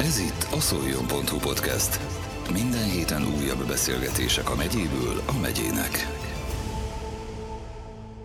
Ez 0.00 0.18
itt 0.18 0.46
a 0.52 0.60
szoljon.hu 0.60 1.38
podcast. 1.38 2.00
Minden 2.52 2.90
héten 2.90 3.22
újabb 3.22 3.66
beszélgetések 3.66 4.50
a 4.50 4.54
megyéből 4.54 5.22
a 5.26 5.40
megyének. 5.40 6.06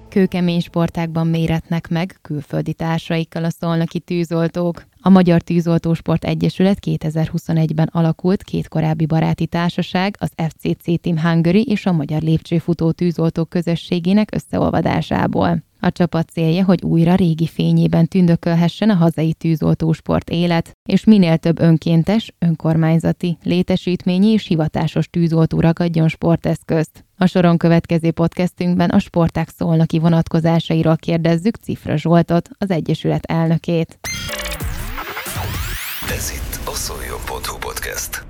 Kőkemény 0.10 0.60
sportákban 0.60 1.28
méretnek 1.28 1.90
meg 1.90 2.18
külföldi 2.22 2.74
társaikkal 2.74 3.44
a 3.44 3.50
szolnoki 3.50 4.00
tűzoltók. 4.00 4.86
A 5.02 5.10
Magyar 5.10 5.42
Tűzoltósport 5.42 6.26
Egyesület 6.26 6.78
2021-ben 6.82 7.90
alakult 7.92 8.44
két 8.44 8.68
korábbi 8.68 9.06
baráti 9.06 9.46
társaság, 9.46 10.16
az 10.20 10.32
FCC 10.36 11.02
Team 11.02 11.20
Hungary 11.20 11.64
és 11.64 11.86
a 11.86 11.92
Magyar 11.92 12.22
Lépcsőfutó 12.22 12.92
Tűzoltók 12.92 13.50
közösségének 13.50 14.30
összeolvadásából. 14.34 15.64
A 15.86 15.92
csapat 15.92 16.30
célja, 16.30 16.66
hogy 16.66 16.84
újra 16.84 17.16
régi 17.16 17.48
fényében 17.48 18.08
tündökölhessen 18.08 18.90
a 18.90 18.94
hazai 18.94 19.34
tűzoltósport 19.34 20.30
élet, 20.30 20.72
és 20.90 21.04
minél 21.04 21.38
több 21.38 21.60
önkéntes, 21.60 22.34
önkormányzati, 22.40 23.38
létesítményi 23.44 24.28
és 24.28 24.48
hivatásos 24.48 25.10
tűzoltó 25.10 25.60
ragadjon 25.60 26.08
sporteszközt. 26.08 27.06
A 27.18 27.26
soron 27.26 27.58
következő 27.58 28.12
podcastünkben 28.12 28.90
a 28.90 29.00
sporták 29.00 29.50
szólnaki 29.50 30.00
vonatkozásairól 30.00 30.96
kérdezzük 30.96 31.56
Cifra 31.56 31.98
Zsoltot, 31.98 32.50
az 32.58 32.70
Egyesület 32.70 33.26
elnökét. 33.26 34.00
Ez 36.10 36.32
itt 36.32 36.68
a 36.68 36.76
szoljon.hu 36.76 37.58
podcast. 37.60 38.26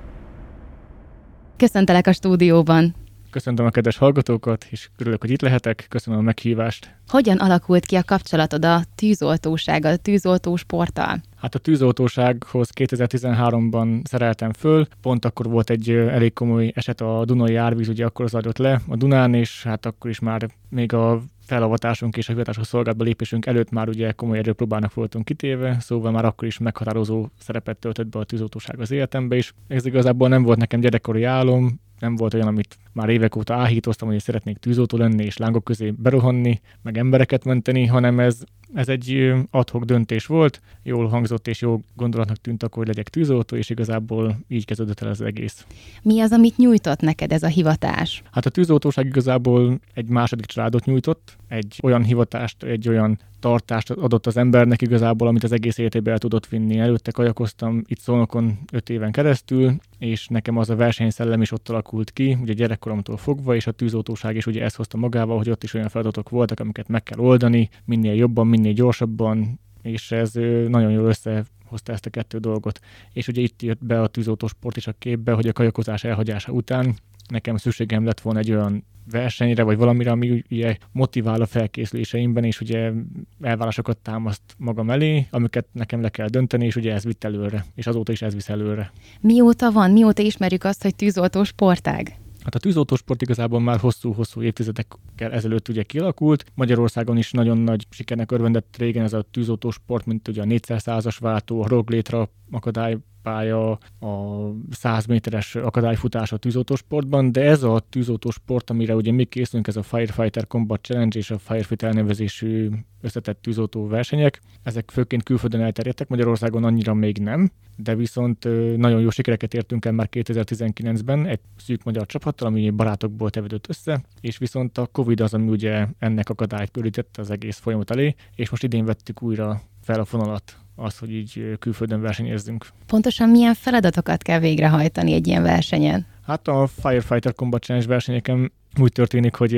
Köszöntelek 1.56 2.06
a 2.06 2.12
stúdióban! 2.12 3.03
Köszöntöm 3.34 3.66
a 3.66 3.70
kedves 3.70 3.96
hallgatókat, 3.96 4.66
és 4.70 4.88
örülök, 4.98 5.20
hogy 5.20 5.30
itt 5.30 5.40
lehetek. 5.40 5.86
Köszönöm 5.88 6.18
a 6.18 6.22
meghívást. 6.22 6.94
Hogyan 7.08 7.36
alakult 7.36 7.86
ki 7.86 7.96
a 7.96 8.02
kapcsolatod 8.02 8.64
a 8.64 8.82
tűzoltósággal, 8.94 9.92
a 9.92 9.96
tűzoltó 9.96 10.56
sporttal? 10.56 11.20
Hát 11.36 11.54
a 11.54 11.58
tűzoltósághoz 11.58 12.68
2013-ban 12.74 14.06
szereltem 14.06 14.52
föl, 14.52 14.86
pont 15.02 15.24
akkor 15.24 15.46
volt 15.46 15.70
egy 15.70 15.90
elég 15.90 16.32
komoly 16.32 16.72
eset 16.74 17.00
a 17.00 17.24
Dunai 17.24 17.54
árvíz, 17.54 17.88
ugye 17.88 18.04
akkor 18.04 18.28
zajlott 18.28 18.58
le 18.58 18.80
a 18.88 18.96
Dunán, 18.96 19.34
és 19.34 19.62
hát 19.62 19.86
akkor 19.86 20.10
is 20.10 20.18
már 20.18 20.48
még 20.68 20.92
a 20.92 21.22
felavatásunk 21.46 22.16
és 22.16 22.28
a 22.28 22.32
hivatásos 22.32 22.66
szolgálatba 22.66 23.04
lépésünk 23.04 23.46
előtt 23.46 23.70
már 23.70 23.88
ugye 23.88 24.12
komoly 24.12 24.38
erőpróbának 24.38 24.94
voltunk 24.94 25.24
kitéve, 25.24 25.76
szóval 25.80 26.12
már 26.12 26.24
akkor 26.24 26.46
is 26.46 26.58
meghatározó 26.58 27.28
szerepet 27.38 27.76
töltött 27.76 28.06
be 28.06 28.18
a 28.18 28.24
tűzoltóság 28.24 28.80
az 28.80 28.90
életembe 28.90 29.36
is. 29.36 29.54
Ez 29.68 29.86
igazából 29.86 30.28
nem 30.28 30.42
volt 30.42 30.58
nekem 30.58 30.80
gyerekkori 30.80 31.24
álom, 31.24 31.80
nem 31.98 32.16
volt 32.16 32.34
olyan, 32.34 32.46
amit 32.46 32.78
már 32.92 33.08
évek 33.08 33.36
óta 33.36 33.54
áhítoztam, 33.54 34.08
hogy 34.08 34.20
szeretnék 34.20 34.56
tűzoltó 34.56 34.96
lenni 34.96 35.24
és 35.24 35.36
lángok 35.36 35.64
közé 35.64 35.90
berohanni, 35.90 36.60
meg 36.82 36.98
embereket 36.98 37.44
menteni, 37.44 37.86
hanem 37.86 38.20
ez, 38.20 38.42
ez 38.74 38.88
egy 38.88 39.32
adhok 39.50 39.84
döntés 39.84 40.26
volt, 40.26 40.60
jól 40.82 41.08
hangzott 41.08 41.48
és 41.48 41.60
jó 41.60 41.80
gondolatnak 41.96 42.36
tűnt 42.36 42.62
akkor, 42.62 42.76
hogy 42.76 42.86
legyek 42.86 43.08
tűzoltó, 43.08 43.56
és 43.56 43.70
igazából 43.70 44.38
így 44.48 44.64
kezdődött 44.64 45.00
el 45.00 45.08
az 45.08 45.20
egész. 45.20 45.66
Mi 46.02 46.20
az, 46.20 46.32
amit 46.32 46.56
nyújtott 46.56 47.00
neked 47.00 47.32
ez 47.32 47.42
a 47.42 47.46
hivatás? 47.46 48.22
Hát 48.32 48.46
a 48.46 48.50
tűzoltóság 48.50 49.06
igazából 49.06 49.80
egy 49.94 50.08
második 50.08 50.46
családot 50.46 50.84
nyújtott, 50.84 51.36
egy 51.54 51.78
olyan 51.82 52.02
hivatást, 52.02 52.62
egy 52.62 52.88
olyan 52.88 53.18
tartást 53.40 53.90
adott 53.90 54.26
az 54.26 54.36
embernek 54.36 54.82
igazából, 54.82 55.28
amit 55.28 55.44
az 55.44 55.52
egész 55.52 55.78
életében 55.78 56.12
el 56.12 56.18
tudott 56.18 56.46
vinni. 56.46 56.78
Előtte 56.78 57.10
kajakoztam 57.10 57.82
itt 57.86 57.98
Szolnokon 57.98 58.58
öt 58.72 58.90
éven 58.90 59.12
keresztül, 59.12 59.76
és 59.98 60.26
nekem 60.26 60.56
az 60.56 60.70
a 60.70 60.76
versenyszellem 60.76 61.42
is 61.42 61.52
ott 61.52 61.68
alakult 61.68 62.10
ki, 62.10 62.36
ugye 62.40 62.52
gyerekkoromtól 62.52 63.16
fogva, 63.16 63.54
és 63.54 63.66
a 63.66 63.72
tűzoltóság 63.72 64.36
is 64.36 64.46
ugye 64.46 64.62
ezt 64.62 64.76
hozta 64.76 64.96
magával, 64.96 65.36
hogy 65.36 65.50
ott 65.50 65.62
is 65.62 65.74
olyan 65.74 65.88
feladatok 65.88 66.28
voltak, 66.28 66.60
amiket 66.60 66.88
meg 66.88 67.02
kell 67.02 67.18
oldani, 67.18 67.68
minél 67.84 68.14
jobban, 68.14 68.46
minél 68.46 68.72
gyorsabban, 68.72 69.60
és 69.82 70.12
ez 70.12 70.32
nagyon 70.68 70.90
jól 70.90 71.06
összehozta 71.06 71.92
ezt 71.92 72.06
a 72.06 72.10
kettő 72.10 72.38
dolgot. 72.38 72.80
És 73.12 73.28
ugye 73.28 73.40
itt 73.40 73.62
jött 73.62 73.84
be 73.84 74.00
a 74.00 74.06
tűzoltósport 74.06 74.76
is 74.76 74.86
a 74.86 74.94
képbe, 74.98 75.32
hogy 75.32 75.48
a 75.48 75.52
kajakozás 75.52 76.04
elhagyása 76.04 76.52
után 76.52 76.94
nekem 77.28 77.56
szükségem 77.56 78.04
lett 78.04 78.20
volna 78.20 78.38
egy 78.38 78.50
olyan 78.50 78.84
versenyre, 79.10 79.62
vagy 79.62 79.76
valamire, 79.76 80.10
ami 80.10 80.44
ugye 80.50 80.76
motivál 80.92 81.40
a 81.40 81.46
felkészüléseimben, 81.46 82.44
és 82.44 82.60
ugye 82.60 82.92
elvárásokat 83.40 83.96
támaszt 83.96 84.42
magam 84.58 84.90
elé, 84.90 85.26
amiket 85.30 85.66
nekem 85.72 86.00
le 86.00 86.08
kell 86.08 86.28
dönteni, 86.28 86.66
és 86.66 86.76
ugye 86.76 86.92
ez 86.92 87.04
vitt 87.04 87.24
előre, 87.24 87.64
és 87.74 87.86
azóta 87.86 88.12
is 88.12 88.22
ez 88.22 88.34
visz 88.34 88.48
előre. 88.48 88.92
Mióta 89.20 89.72
van, 89.72 89.90
mióta 89.90 90.22
ismerjük 90.22 90.64
azt, 90.64 90.82
hogy 90.82 90.94
tűzoltó 90.94 91.44
sportág? 91.44 92.16
Hát 92.44 92.54
a 92.54 92.58
tűzoltósport 92.58 93.22
igazából 93.22 93.60
már 93.60 93.78
hosszú-hosszú 93.78 94.42
évtizedekkel 94.42 95.32
ezelőtt 95.32 95.68
ugye 95.68 95.82
kialakult. 95.82 96.44
Magyarországon 96.54 97.16
is 97.16 97.30
nagyon 97.30 97.58
nagy 97.58 97.86
sikernek 97.90 98.30
örvendett 98.30 98.76
régen 98.78 99.04
ez 99.04 99.12
a 99.12 99.26
tűzoltósport, 99.30 100.06
mint 100.06 100.28
ugye 100.28 100.42
a 100.42 100.44
400-as 100.44 101.16
váltó, 101.20 101.62
a 101.62 101.68
roglétra 101.68 102.28
akadály 102.50 102.96
pálya, 103.24 103.70
a 104.00 104.50
100 104.70 105.06
méteres 105.06 105.54
akadályfutás 105.54 106.32
a 106.32 106.36
tűzoltósportban, 106.36 107.32
de 107.32 107.42
ez 107.42 107.62
a 107.62 107.82
tűzoltósport, 107.88 108.70
amire 108.70 108.94
ugye 108.94 109.12
mi 109.12 109.24
készülünk, 109.24 109.66
ez 109.66 109.76
a 109.76 109.82
Firefighter 109.82 110.46
Combat 110.46 110.84
Challenge 110.84 111.18
és 111.18 111.30
a 111.30 111.38
Firefit 111.38 111.82
elnevezésű 111.82 112.70
összetett 113.00 113.42
tűzoltó 113.42 113.86
versenyek. 113.86 114.40
Ezek 114.62 114.90
főként 114.90 115.22
külföldön 115.22 115.60
elterjedtek, 115.60 116.08
Magyarországon 116.08 116.64
annyira 116.64 116.94
még 116.94 117.18
nem, 117.18 117.50
de 117.76 117.94
viszont 117.94 118.44
nagyon 118.76 119.00
jó 119.00 119.10
sikereket 119.10 119.54
értünk 119.54 119.84
el 119.84 119.92
már 119.92 120.08
2019-ben 120.12 121.26
egy 121.26 121.40
szűk 121.56 121.84
magyar 121.84 122.06
csapattal, 122.06 122.48
ami 122.48 122.70
barátokból 122.70 123.30
tevődött 123.30 123.68
össze, 123.68 124.04
és 124.20 124.38
viszont 124.38 124.78
a 124.78 124.86
Covid 124.86 125.20
az, 125.20 125.34
ami 125.34 125.48
ugye 125.48 125.86
ennek 125.98 126.28
akadályt 126.28 126.70
pörítette 126.70 127.20
az 127.20 127.30
egész 127.30 127.58
folyamat 127.58 127.90
elé, 127.90 128.14
és 128.34 128.50
most 128.50 128.62
idén 128.62 128.84
vettük 128.84 129.22
újra 129.22 129.60
fel 129.82 130.00
a 130.00 130.04
fonalat 130.04 130.63
az, 130.76 130.98
hogy 130.98 131.12
így 131.12 131.56
külföldön 131.58 132.00
versenyezzünk. 132.00 132.66
Pontosan 132.86 133.28
milyen 133.28 133.54
feladatokat 133.54 134.22
kell 134.22 134.38
végrehajtani 134.38 135.12
egy 135.12 135.26
ilyen 135.26 135.42
versenyen? 135.42 136.06
Hát 136.26 136.48
a 136.48 136.66
Firefighter 136.66 137.34
Combat 137.34 137.62
Challenge 137.62 137.88
versenyeken 137.88 138.52
úgy 138.80 138.92
történik, 138.92 139.34
hogy 139.34 139.54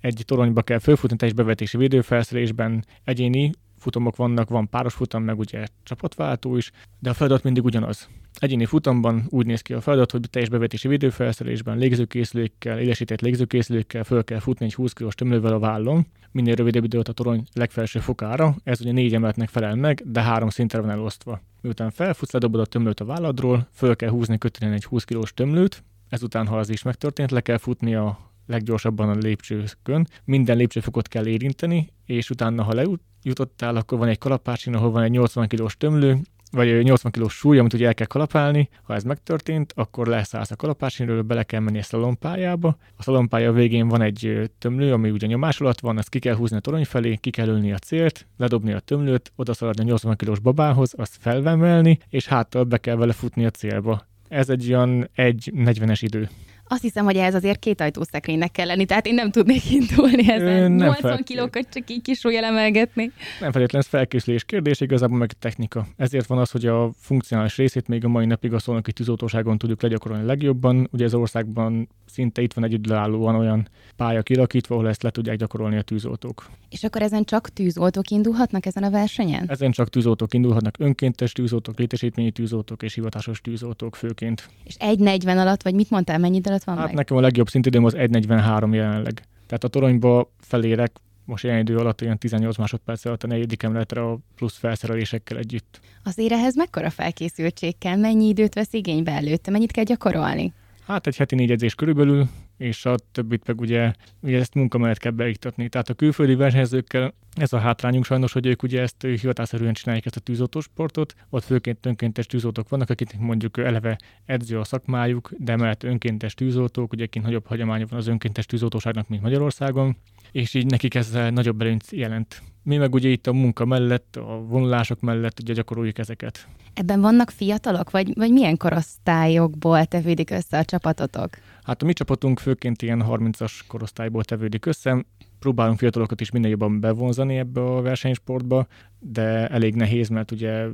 egy 0.00 0.22
toronyba 0.26 0.62
kell 0.62 0.78
fölfutni 0.78 1.16
teljes 1.16 1.36
bevetési 1.36 1.76
védőfelszerelésben, 1.76 2.84
egyéni 3.04 3.52
futamok 3.80 4.16
vannak, 4.16 4.48
van 4.48 4.68
páros 4.68 4.94
futam, 4.94 5.22
meg 5.22 5.38
ugye 5.38 5.66
csapatváltó 5.82 6.56
is, 6.56 6.70
de 6.98 7.10
a 7.10 7.14
feladat 7.14 7.42
mindig 7.42 7.64
ugyanaz. 7.64 8.08
Egyéni 8.38 8.64
futamban 8.64 9.26
úgy 9.28 9.46
néz 9.46 9.60
ki 9.60 9.72
a 9.72 9.80
feladat, 9.80 10.10
hogy 10.10 10.30
teljes 10.30 10.48
bevetési 10.50 10.88
védőfelszerelésben, 10.88 11.78
légzőkészülékkel, 11.78 12.78
élesített 12.78 13.20
légzőkészülékkel 13.20 14.04
föl 14.04 14.24
kell 14.24 14.38
futni 14.38 14.64
egy 14.64 14.74
20 14.74 14.92
kg 14.92 15.12
tömlővel 15.12 15.52
a 15.52 15.58
vállon, 15.58 16.06
minél 16.32 16.54
rövidebb 16.54 16.84
időt 16.84 17.08
a 17.08 17.12
torony 17.12 17.44
legfelső 17.52 17.98
fokára, 17.98 18.56
ez 18.64 18.80
ugye 18.80 18.92
négy 18.92 19.14
emeletnek 19.14 19.48
felel 19.48 19.74
meg, 19.74 20.02
de 20.06 20.22
három 20.22 20.48
szintre 20.48 20.80
van 20.80 20.90
elosztva. 20.90 21.40
Miután 21.60 21.90
felfutsz, 21.90 22.32
ledobod 22.32 22.60
a 22.60 22.66
tömlőt 22.66 23.00
a 23.00 23.04
válladról, 23.04 23.68
föl 23.72 23.96
kell 23.96 24.10
húzni 24.10 24.38
kötélyen 24.38 24.74
egy 24.74 24.84
20 24.84 25.04
kg 25.04 25.22
tömlőt, 25.22 25.82
ezután, 26.08 26.46
ha 26.46 26.58
az 26.58 26.68
is 26.68 26.82
megtörtént, 26.82 27.30
le 27.30 27.40
kell 27.40 27.58
futni 27.58 27.94
a 27.94 28.18
leggyorsabban 28.46 29.08
a 29.08 29.14
lépcsőkön. 29.14 30.06
Minden 30.24 30.56
lépcsőfokot 30.56 31.08
kell 31.08 31.26
érinteni, 31.26 31.92
és 32.04 32.30
utána, 32.30 32.62
ha 32.62 32.72
lejutottál, 33.22 33.76
akkor 33.76 33.98
van 33.98 34.08
egy 34.08 34.18
kalapácsin, 34.18 34.74
ahol 34.74 34.90
van 34.90 35.02
egy 35.02 35.10
80 35.10 35.48
kg 35.48 35.70
tömlő, 35.70 36.18
vagy 36.50 36.82
80 36.82 37.12
kg 37.12 37.28
súly, 37.28 37.58
amit 37.58 37.72
ugye 37.72 37.86
el 37.86 37.94
kell 37.94 38.06
kalapálni. 38.06 38.68
Ha 38.82 38.94
ez 38.94 39.04
megtörtént, 39.04 39.72
akkor 39.76 40.06
leszállsz 40.06 40.50
a 40.50 40.56
kalapácsinről, 40.56 41.22
bele 41.22 41.42
kell 41.42 41.60
menni 41.60 41.78
a 41.78 41.82
szalompályába. 41.82 42.76
A 42.96 43.02
szalompálya 43.02 43.52
végén 43.52 43.88
van 43.88 44.02
egy 44.02 44.50
tömlő, 44.58 44.92
ami 44.92 45.10
ugye 45.10 45.26
nyomás 45.26 45.60
alatt 45.60 45.80
van, 45.80 45.98
ezt 45.98 46.08
ki 46.08 46.18
kell 46.18 46.34
húzni 46.34 46.56
a 46.56 46.60
torony 46.60 46.84
felé, 46.84 47.16
ki 47.16 47.30
kell 47.30 47.48
ülni 47.48 47.72
a 47.72 47.78
célt, 47.78 48.26
ledobni 48.36 48.72
a 48.72 48.80
tömlőt, 48.80 49.32
oda 49.36 49.54
szaladni 49.54 49.82
a 49.82 49.86
80 49.86 50.16
kg 50.16 50.42
babához, 50.42 50.94
azt 50.96 51.16
felvemelni, 51.20 51.98
és 52.08 52.26
háttal 52.26 52.64
be 52.64 52.78
kell 52.78 52.96
vele 52.96 53.12
futni 53.12 53.44
a 53.44 53.50
célba. 53.50 54.08
Ez 54.28 54.48
egy 54.48 54.72
olyan 54.72 55.10
1.40-es 55.16 55.98
idő. 56.00 56.28
Azt 56.72 56.82
hiszem, 56.82 57.04
hogy 57.04 57.16
ez 57.16 57.34
azért 57.34 57.58
két 57.58 57.80
ajtószekrénynek 57.80 58.50
kell 58.50 58.66
lenni, 58.66 58.84
tehát 58.84 59.06
én 59.06 59.14
nem 59.14 59.30
tudnék 59.30 59.70
indulni 59.70 60.32
ezen. 60.32 60.72
80 60.72 60.94
fel... 61.00 61.22
kilókat 61.22 61.66
csak 61.72 61.90
így 61.90 62.02
kis 62.02 62.24
emelgetni. 62.24 63.02
Nem 63.40 63.52
feltétlenül 63.52 63.78
ez 63.78 63.86
felkészülés 63.86 64.44
kérdés, 64.44 64.80
igazából 64.80 65.18
meg 65.18 65.32
technika. 65.32 65.86
Ezért 65.96 66.26
van 66.26 66.38
az, 66.38 66.50
hogy 66.50 66.66
a 66.66 66.90
funkcionális 66.96 67.56
részét 67.56 67.88
még 67.88 68.04
a 68.04 68.08
mai 68.08 68.26
napig 68.26 68.52
a 68.52 68.58
szolnoki 68.58 68.92
tűzoltóságon 68.92 69.58
tudjuk 69.58 69.82
legyakorolni 69.82 70.26
legjobban. 70.26 70.88
Ugye 70.92 71.04
az 71.04 71.14
országban 71.14 71.88
szinte 72.06 72.42
itt 72.42 72.52
van 72.52 72.64
egyedülállóan 72.64 73.34
olyan 73.34 73.68
pálya 73.96 74.22
kilakítva, 74.22 74.74
ahol 74.74 74.88
ezt 74.88 75.02
le 75.02 75.10
tudják 75.10 75.36
gyakorolni 75.36 75.76
a 75.76 75.82
tűzoltók. 75.82 76.50
És 76.68 76.84
akkor 76.84 77.02
ezen 77.02 77.24
csak 77.24 77.48
tűzoltók 77.48 78.10
indulhatnak 78.10 78.66
ezen 78.66 78.82
a 78.82 78.90
versenyen? 78.90 79.44
Ezen 79.48 79.70
csak 79.70 79.88
tűzoltók 79.88 80.34
indulhatnak, 80.34 80.74
önkéntes 80.78 81.32
tűzoltók, 81.32 81.78
létesítményi 81.78 82.30
tűzoltók 82.30 82.82
és 82.82 82.94
hivatásos 82.94 83.40
tűzoltók 83.40 83.96
főként. 83.96 84.48
És 84.64 84.76
1.40 84.78 85.38
alatt, 85.38 85.62
vagy 85.62 85.74
mit 85.74 85.90
mondtál, 85.90 86.18
mennyi 86.18 86.40
alatt 86.44 86.59
van 86.64 86.76
Hát 86.76 86.86
meg? 86.86 86.94
nekem 86.94 87.16
a 87.16 87.20
legjobb 87.20 87.48
szintidőm 87.48 87.84
az 87.84 87.94
1.43 87.94 88.74
jelenleg. 88.74 89.22
Tehát 89.46 89.64
a 89.64 89.68
toronyba 89.68 90.32
felérek 90.40 90.92
most 91.24 91.44
ilyen 91.44 91.58
idő 91.58 91.76
alatt 91.76 92.02
olyan 92.02 92.18
18 92.18 92.56
másodperc 92.56 93.04
alatt 93.04 93.22
a 93.22 93.26
negyedik 93.26 93.62
emeletre 93.62 94.02
a 94.02 94.18
plusz 94.36 94.56
felszerelésekkel 94.56 95.38
együtt. 95.38 95.80
Azért 96.04 96.32
ehhez 96.32 96.56
mekkora 96.56 96.90
felkészültség 96.90 97.78
kell? 97.78 97.96
Mennyi 97.96 98.28
időt 98.28 98.54
vesz 98.54 98.72
igénybe 98.72 99.12
előtte? 99.12 99.50
Mennyit 99.50 99.70
kell 99.70 99.84
gyakorolni? 99.84 100.52
Hát 100.86 101.06
egy 101.06 101.16
heti 101.16 101.34
négy 101.34 101.50
edzés 101.50 101.74
körülbelül, 101.74 102.28
és 102.60 102.84
a 102.86 102.94
többit 103.12 103.46
meg 103.46 103.60
ugye, 103.60 103.92
ugye 104.20 104.38
ezt 104.38 104.54
munka 104.54 104.78
mellett 104.78 104.98
kell 104.98 105.12
beiktatni. 105.12 105.68
Tehát 105.68 105.88
a 105.88 105.94
külföldi 105.94 106.34
versenyzőkkel 106.34 107.14
ez 107.36 107.52
a 107.52 107.58
hátrányunk 107.58 108.04
sajnos, 108.04 108.32
hogy 108.32 108.46
ők 108.46 108.62
ugye 108.62 108.80
ezt 108.80 109.02
hivatásszerűen 109.02 109.72
csinálják 109.72 110.06
ezt 110.06 110.16
a 110.16 110.20
tűzoltósportot. 110.20 111.14
Ott 111.30 111.44
főként 111.44 111.86
önkéntes 111.86 112.26
tűzoltók 112.26 112.68
vannak, 112.68 112.90
akik 112.90 113.18
mondjuk 113.18 113.58
eleve 113.58 113.98
edző 114.24 114.58
a 114.58 114.64
szakmájuk, 114.64 115.30
de 115.38 115.56
mellett 115.56 115.82
önkéntes 115.82 116.34
tűzoltók, 116.34 116.92
ugye 116.92 117.06
kint 117.06 117.24
nagyobb 117.24 117.46
hagyománya 117.46 117.86
van 117.88 117.98
az 117.98 118.06
önkéntes 118.06 118.46
tűzoltóságnak, 118.46 119.08
mint 119.08 119.22
Magyarországon, 119.22 119.96
és 120.32 120.54
így 120.54 120.66
nekik 120.66 120.94
ez 120.94 121.10
nagyobb 121.10 121.60
előnyt 121.60 121.90
jelent. 121.90 122.42
Mi 122.62 122.76
meg 122.76 122.94
ugye 122.94 123.08
itt 123.08 123.26
a 123.26 123.32
munka 123.32 123.64
mellett, 123.64 124.16
a 124.16 124.44
vonulások 124.48 125.00
mellett 125.00 125.40
ugye 125.40 125.52
gyakoroljuk 125.52 125.98
ezeket. 125.98 126.48
Ebben 126.74 127.00
vannak 127.00 127.30
fiatalok, 127.30 127.90
vagy, 127.90 128.12
vagy 128.14 128.30
milyen 128.30 128.56
korosztályokból 128.56 129.84
tevődik 129.84 130.30
össze 130.30 130.58
a 130.58 130.64
csapatotok? 130.64 131.30
Hát 131.62 131.82
a 131.82 131.86
mi 131.86 131.92
csapatunk 131.92 132.38
főként 132.38 132.82
ilyen 132.82 133.04
30-as 133.06 133.60
korosztályból 133.66 134.24
tevődik 134.24 134.66
össze. 134.66 135.04
Próbálunk 135.38 135.78
fiatalokat 135.78 136.20
is 136.20 136.30
minél 136.30 136.50
jobban 136.50 136.80
bevonzani 136.80 137.36
ebbe 137.36 137.60
a 137.60 137.82
versenysportba, 137.82 138.66
de 138.98 139.48
elég 139.48 139.74
nehéz, 139.74 140.08
mert 140.08 140.30
ugye 140.30 140.66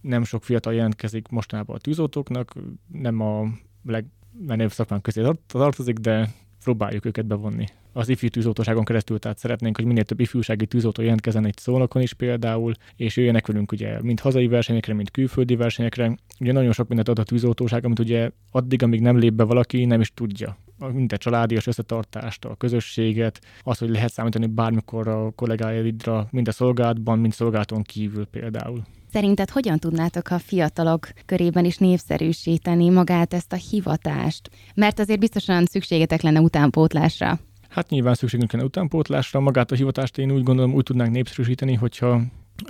nem 0.00 0.24
sok 0.24 0.44
fiatal 0.44 0.74
jelentkezik 0.74 1.28
mostanában 1.28 1.76
a 1.76 1.78
tűzoltóknak, 1.78 2.54
nem 2.92 3.20
a 3.20 3.48
legmenőbb 3.84 4.72
szakmán 4.72 5.00
közé 5.00 5.28
tartozik, 5.46 5.96
de 5.96 6.30
próbáljuk 6.60 7.04
őket 7.04 7.26
bevonni 7.26 7.66
az 7.92 8.08
ifjú 8.08 8.28
tűzoltóságon 8.28 8.84
keresztül, 8.84 9.18
tehát 9.18 9.38
szeretnénk, 9.38 9.76
hogy 9.76 9.86
minél 9.86 10.04
több 10.04 10.20
ifjúsági 10.20 10.66
tűzoltó 10.66 11.02
jelentkezzen 11.02 11.46
egy 11.46 11.56
szónokon 11.56 12.02
is 12.02 12.12
például, 12.12 12.72
és 12.96 13.16
jöjjenek 13.16 13.46
velünk 13.46 13.72
ugye 13.72 14.02
mind 14.02 14.20
hazai 14.20 14.46
versenyekre, 14.46 14.94
mind 14.94 15.10
külföldi 15.10 15.56
versenyekre. 15.56 16.16
Ugye 16.40 16.52
nagyon 16.52 16.72
sok 16.72 16.88
mindent 16.88 17.08
ad 17.08 17.18
a 17.18 17.22
tűzoltóság, 17.22 17.84
amit 17.84 17.98
ugye 17.98 18.30
addig, 18.50 18.82
amíg 18.82 19.00
nem 19.00 19.18
lép 19.18 19.32
be 19.32 19.44
valaki, 19.44 19.84
nem 19.84 20.00
is 20.00 20.12
tudja 20.14 20.56
mint 20.92 21.12
a 21.12 21.16
családias 21.16 21.66
összetartást, 21.66 22.44
a 22.44 22.54
közösséget, 22.54 23.40
az, 23.62 23.78
hogy 23.78 23.88
lehet 23.88 24.12
számítani 24.12 24.46
bármikor 24.46 25.08
a 25.08 25.30
kollégáidra, 25.30 26.26
mind 26.30 26.48
a 26.48 26.52
szolgálatban, 26.52 27.18
mind 27.18 27.32
szolgálaton 27.32 27.82
kívül 27.82 28.26
például. 28.26 28.82
Szerinted 29.12 29.50
hogyan 29.50 29.78
tudnátok 29.78 30.30
a 30.30 30.38
fiatalok 30.38 31.08
körében 31.26 31.64
is 31.64 31.76
népszerűsíteni 31.76 32.88
magát 32.88 33.34
ezt 33.34 33.52
a 33.52 33.56
hivatást? 33.70 34.50
Mert 34.74 34.98
azért 34.98 35.18
biztosan 35.18 35.64
szükségetek 35.64 36.22
lenne 36.22 36.40
utánpótlásra. 36.40 37.38
Hát 37.72 37.88
nyilván 37.88 38.14
szükségünk 38.14 38.52
lenne 38.52 38.64
utánpótlásra, 38.64 39.40
magát 39.40 39.70
a 39.70 39.74
hivatást 39.74 40.18
én 40.18 40.30
úgy 40.30 40.42
gondolom 40.42 40.74
úgy 40.74 40.82
tudnánk 40.82 41.10
népszerűsíteni, 41.10 41.74
hogyha 41.74 42.20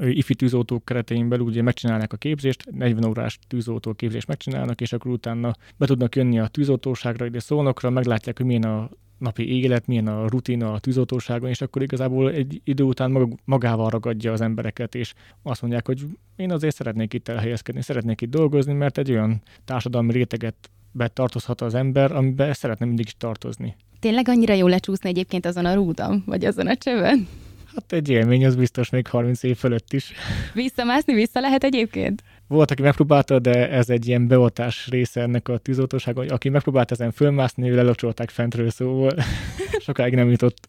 ifi 0.00 0.34
tűzoltók 0.34 0.84
keretein 0.84 1.28
belül 1.28 1.46
ugye 1.46 1.62
megcsinálnak 1.62 2.12
a 2.12 2.16
képzést, 2.16 2.70
40 2.70 3.04
órás 3.04 3.38
tűzoltó 3.48 3.92
képzést 3.92 4.26
megcsinálnak, 4.26 4.80
és 4.80 4.92
akkor 4.92 5.10
utána 5.10 5.54
be 5.76 5.86
tudnak 5.86 6.16
jönni 6.16 6.38
a 6.38 6.46
tűzoltóságra, 6.46 7.26
ide 7.26 7.40
szólnokra, 7.40 7.90
meglátják, 7.90 8.36
hogy 8.36 8.46
milyen 8.46 8.64
a 8.64 8.90
napi 9.18 9.62
élet, 9.62 9.86
milyen 9.86 10.06
a 10.06 10.28
rutina 10.28 10.72
a 10.72 10.78
tűzoltóságon, 10.78 11.48
és 11.48 11.60
akkor 11.60 11.82
igazából 11.82 12.30
egy 12.30 12.60
idő 12.64 12.84
után 12.84 13.38
magával 13.44 13.90
ragadja 13.90 14.32
az 14.32 14.40
embereket, 14.40 14.94
és 14.94 15.14
azt 15.42 15.60
mondják, 15.60 15.86
hogy 15.86 16.06
én 16.36 16.52
azért 16.52 16.74
szeretnék 16.74 17.14
itt 17.14 17.28
elhelyezkedni, 17.28 17.82
szeretnék 17.82 18.20
itt 18.20 18.30
dolgozni, 18.30 18.72
mert 18.72 18.98
egy 18.98 19.10
olyan 19.10 19.42
társadalmi 19.64 20.12
réteget 20.12 20.70
betartozhat 20.92 21.60
az 21.60 21.74
ember, 21.74 22.12
amiben 22.12 22.52
szeretne 22.52 22.86
mindig 22.86 23.06
is 23.06 23.14
tartozni. 23.18 23.76
Tényleg 24.02 24.28
annyira 24.28 24.54
jó 24.54 24.66
lecsúszni 24.66 25.08
egyébként 25.08 25.46
azon 25.46 25.64
a 25.64 25.74
rúdon, 25.74 26.22
vagy 26.26 26.44
azon 26.44 26.66
a 26.66 26.76
csövön? 26.76 27.28
Hát 27.74 27.92
egy 27.92 28.08
élmény, 28.08 28.46
az 28.46 28.56
biztos 28.56 28.90
még 28.90 29.06
30 29.06 29.42
év 29.42 29.56
fölött 29.56 29.92
is. 29.92 30.12
Visszamászni 30.54 31.14
vissza 31.14 31.40
lehet 31.40 31.64
egyébként? 31.64 32.22
Volt, 32.46 32.70
aki 32.70 32.82
megpróbálta, 32.82 33.38
de 33.38 33.70
ez 33.70 33.90
egy 33.90 34.08
ilyen 34.08 34.26
beoltás 34.26 34.88
része 34.88 35.20
ennek 35.20 35.48
a 35.48 35.58
tűzoltóságon. 35.58 36.28
Aki 36.28 36.48
megpróbált 36.48 36.90
ezen 36.90 37.10
fölmászni, 37.10 37.70
ő 37.70 37.74
lelocsolták 37.74 38.30
fentről, 38.30 38.70
szóval 38.70 39.14
sokáig 39.86 40.14
nem 40.14 40.30
jutott. 40.30 40.66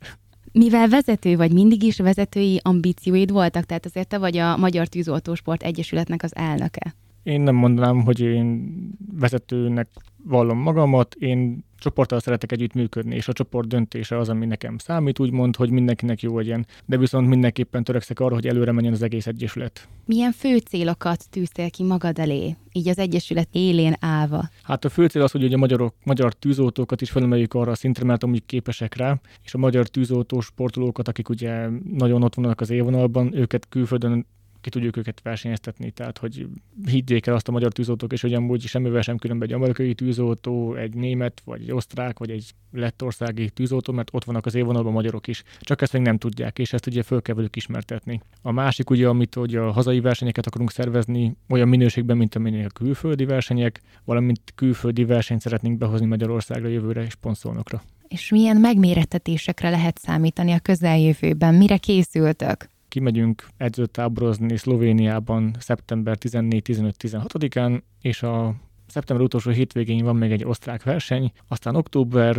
Mivel 0.52 0.88
vezető 0.88 1.36
vagy, 1.36 1.52
mindig 1.52 1.84
is 1.84 1.98
vezetői 1.98 2.60
ambícióid 2.64 3.32
voltak, 3.32 3.64
tehát 3.64 3.86
azért 3.86 4.08
te 4.08 4.18
vagy 4.18 4.38
a 4.38 4.58
Magyar 4.58 4.88
Tűzoltósport 4.88 5.64
Egyesületnek 5.64 6.24
az 6.24 6.36
elnöke. 6.36 6.96
Én 7.24 7.42
nem 7.42 7.56
mondanám, 7.56 8.04
hogy 8.04 8.20
én 8.20 8.74
vezetőnek 9.20 9.88
vallom 10.24 10.58
magamat, 10.58 11.16
én 11.16 11.64
csoporttal 11.84 12.20
szeretek 12.20 12.52
együtt 12.52 12.74
működni, 12.74 13.16
és 13.16 13.28
a 13.28 13.34
csoport 13.34 13.68
döntése 13.68 14.18
az, 14.18 14.30
ami 14.30 14.46
nekem 14.46 14.78
számít, 14.78 15.20
úgymond, 15.20 15.56
hogy 15.56 15.70
mindenkinek 15.70 16.22
jó 16.22 16.38
legyen, 16.38 16.66
de 16.86 16.98
viszont 16.98 17.28
mindenképpen 17.28 17.84
törekszek 17.84 18.20
arra, 18.20 18.34
hogy 18.34 18.48
előre 18.48 18.72
menjen 18.72 18.94
az 18.94 19.02
egész 19.02 19.28
egyesület. 19.28 19.88
Milyen 20.06 20.32
fő 20.32 20.58
célokat 20.58 21.30
tűztél 21.30 21.70
ki 21.70 21.84
magad 21.84 22.20
elé, 22.20 22.56
így 22.72 22.88
az 22.88 22.98
egyesület 22.98 23.48
élén 23.52 23.94
állva? 24.00 24.50
Hát 24.64 24.86
a 24.86 24.90
fő 24.90 25.08
cél 25.08 25.22
az, 25.22 25.32
hogy 25.32 25.54
a 25.54 25.58
magyarok, 25.58 25.96
magyar 26.04 26.34
tűzoltókat 26.34 27.02
is 27.02 27.12
felemeljük 27.12 27.54
arra 27.54 27.72
a 27.72 27.76
szintre, 27.76 28.06
mert 28.06 28.24
amúgy 28.24 28.46
képesek 28.46 28.96
rá, 28.96 29.20
és 29.44 29.54
a 29.54 29.58
magyar 29.58 29.88
tűzoltó 29.88 30.40
sportolókat, 30.40 31.08
akik 31.08 31.30
ugye 31.30 31.68
nagyon 31.94 32.24
ott 32.24 32.36
vannak 32.36 32.62
az 32.62 32.70
élvonalban, 32.70 33.36
őket 33.36 33.70
külföldön 33.70 34.26
ki 34.64 34.70
tudjuk 34.70 34.98
őket 34.98 35.22
versenyeztetni, 35.24 35.92
tehát 35.92 36.18
hogy 36.18 36.48
higgyék 36.86 37.28
el 37.28 37.36
azt 37.36 37.48
a 37.48 37.52
magyar 37.52 37.72
tűzoltók, 37.72 38.14
és 38.14 38.22
hogy 38.22 38.34
amúgy 38.34 38.62
semmivel 38.62 39.02
sem 39.02 39.18
különben 39.18 39.48
egy 39.48 39.54
amerikai 39.54 39.94
tűzoltó, 39.94 40.76
egy 40.76 40.94
német, 40.94 41.42
vagy 41.46 41.62
egy 41.62 41.72
osztrák, 41.72 42.20
vagy 42.20 42.30
egy 42.30 42.54
lettországi 42.72 43.50
tűzoltó, 43.50 43.94
mert 43.94 44.10
ott 44.12 44.24
vannak 44.24 44.46
az 44.46 44.56
élvonalban 44.56 44.92
magyarok 44.92 45.28
is. 45.28 45.44
Csak 45.60 45.82
ezt 45.82 45.94
még 45.94 46.02
nem 46.02 46.18
tudják, 46.18 46.60
és 46.60 46.74
ezt 46.74 46.88
ugye 46.88 47.04
föl 47.04 47.22
kell 47.22 47.36
velük 47.36 47.56
ismertetni. 47.56 48.22
A 48.42 48.52
másik 48.52 48.90
ugye, 48.90 49.08
amit 49.08 49.36
hogy 49.36 49.56
a 49.56 49.72
hazai 49.72 50.00
versenyeket 50.00 50.48
akarunk 50.48 50.72
szervezni, 50.72 51.36
olyan 51.50 51.68
minőségben, 51.68 52.18
mint 52.18 52.36
amilyen 52.36 52.66
a 52.66 52.70
külföldi 52.70 53.26
versenyek, 53.26 53.82
valamint 54.06 54.42
külföldi 54.56 55.06
versenyt 55.06 55.42
szeretnénk 55.42 55.78
behozni 55.78 56.06
Magyarországra 56.06 56.68
jövőre 56.68 57.04
és 57.04 57.16
ponszolnokra. 57.16 57.82
És 58.08 58.30
milyen 58.30 58.58
megmérettetésekre 58.58 59.70
lehet 59.70 59.98
számítani 59.98 60.52
a 60.52 60.60
közeljövőben? 60.60 61.56
Mire 61.56 61.78
készültök? 61.78 62.72
Kimegyünk 62.94 63.48
edzőtáborozni 63.58 64.58
Szlovéniában 64.58 65.56
szeptember 65.60 66.18
14-15-16-án, 66.20 67.82
és 68.02 68.24
a 68.24 68.56
szeptember 68.88 69.26
utolsó 69.26 69.52
hétvégén 69.52 70.04
van 70.04 70.16
még 70.16 70.32
egy 70.32 70.44
osztrák 70.46 70.84
verseny, 70.84 71.32
aztán 71.48 71.76
október 71.76 72.38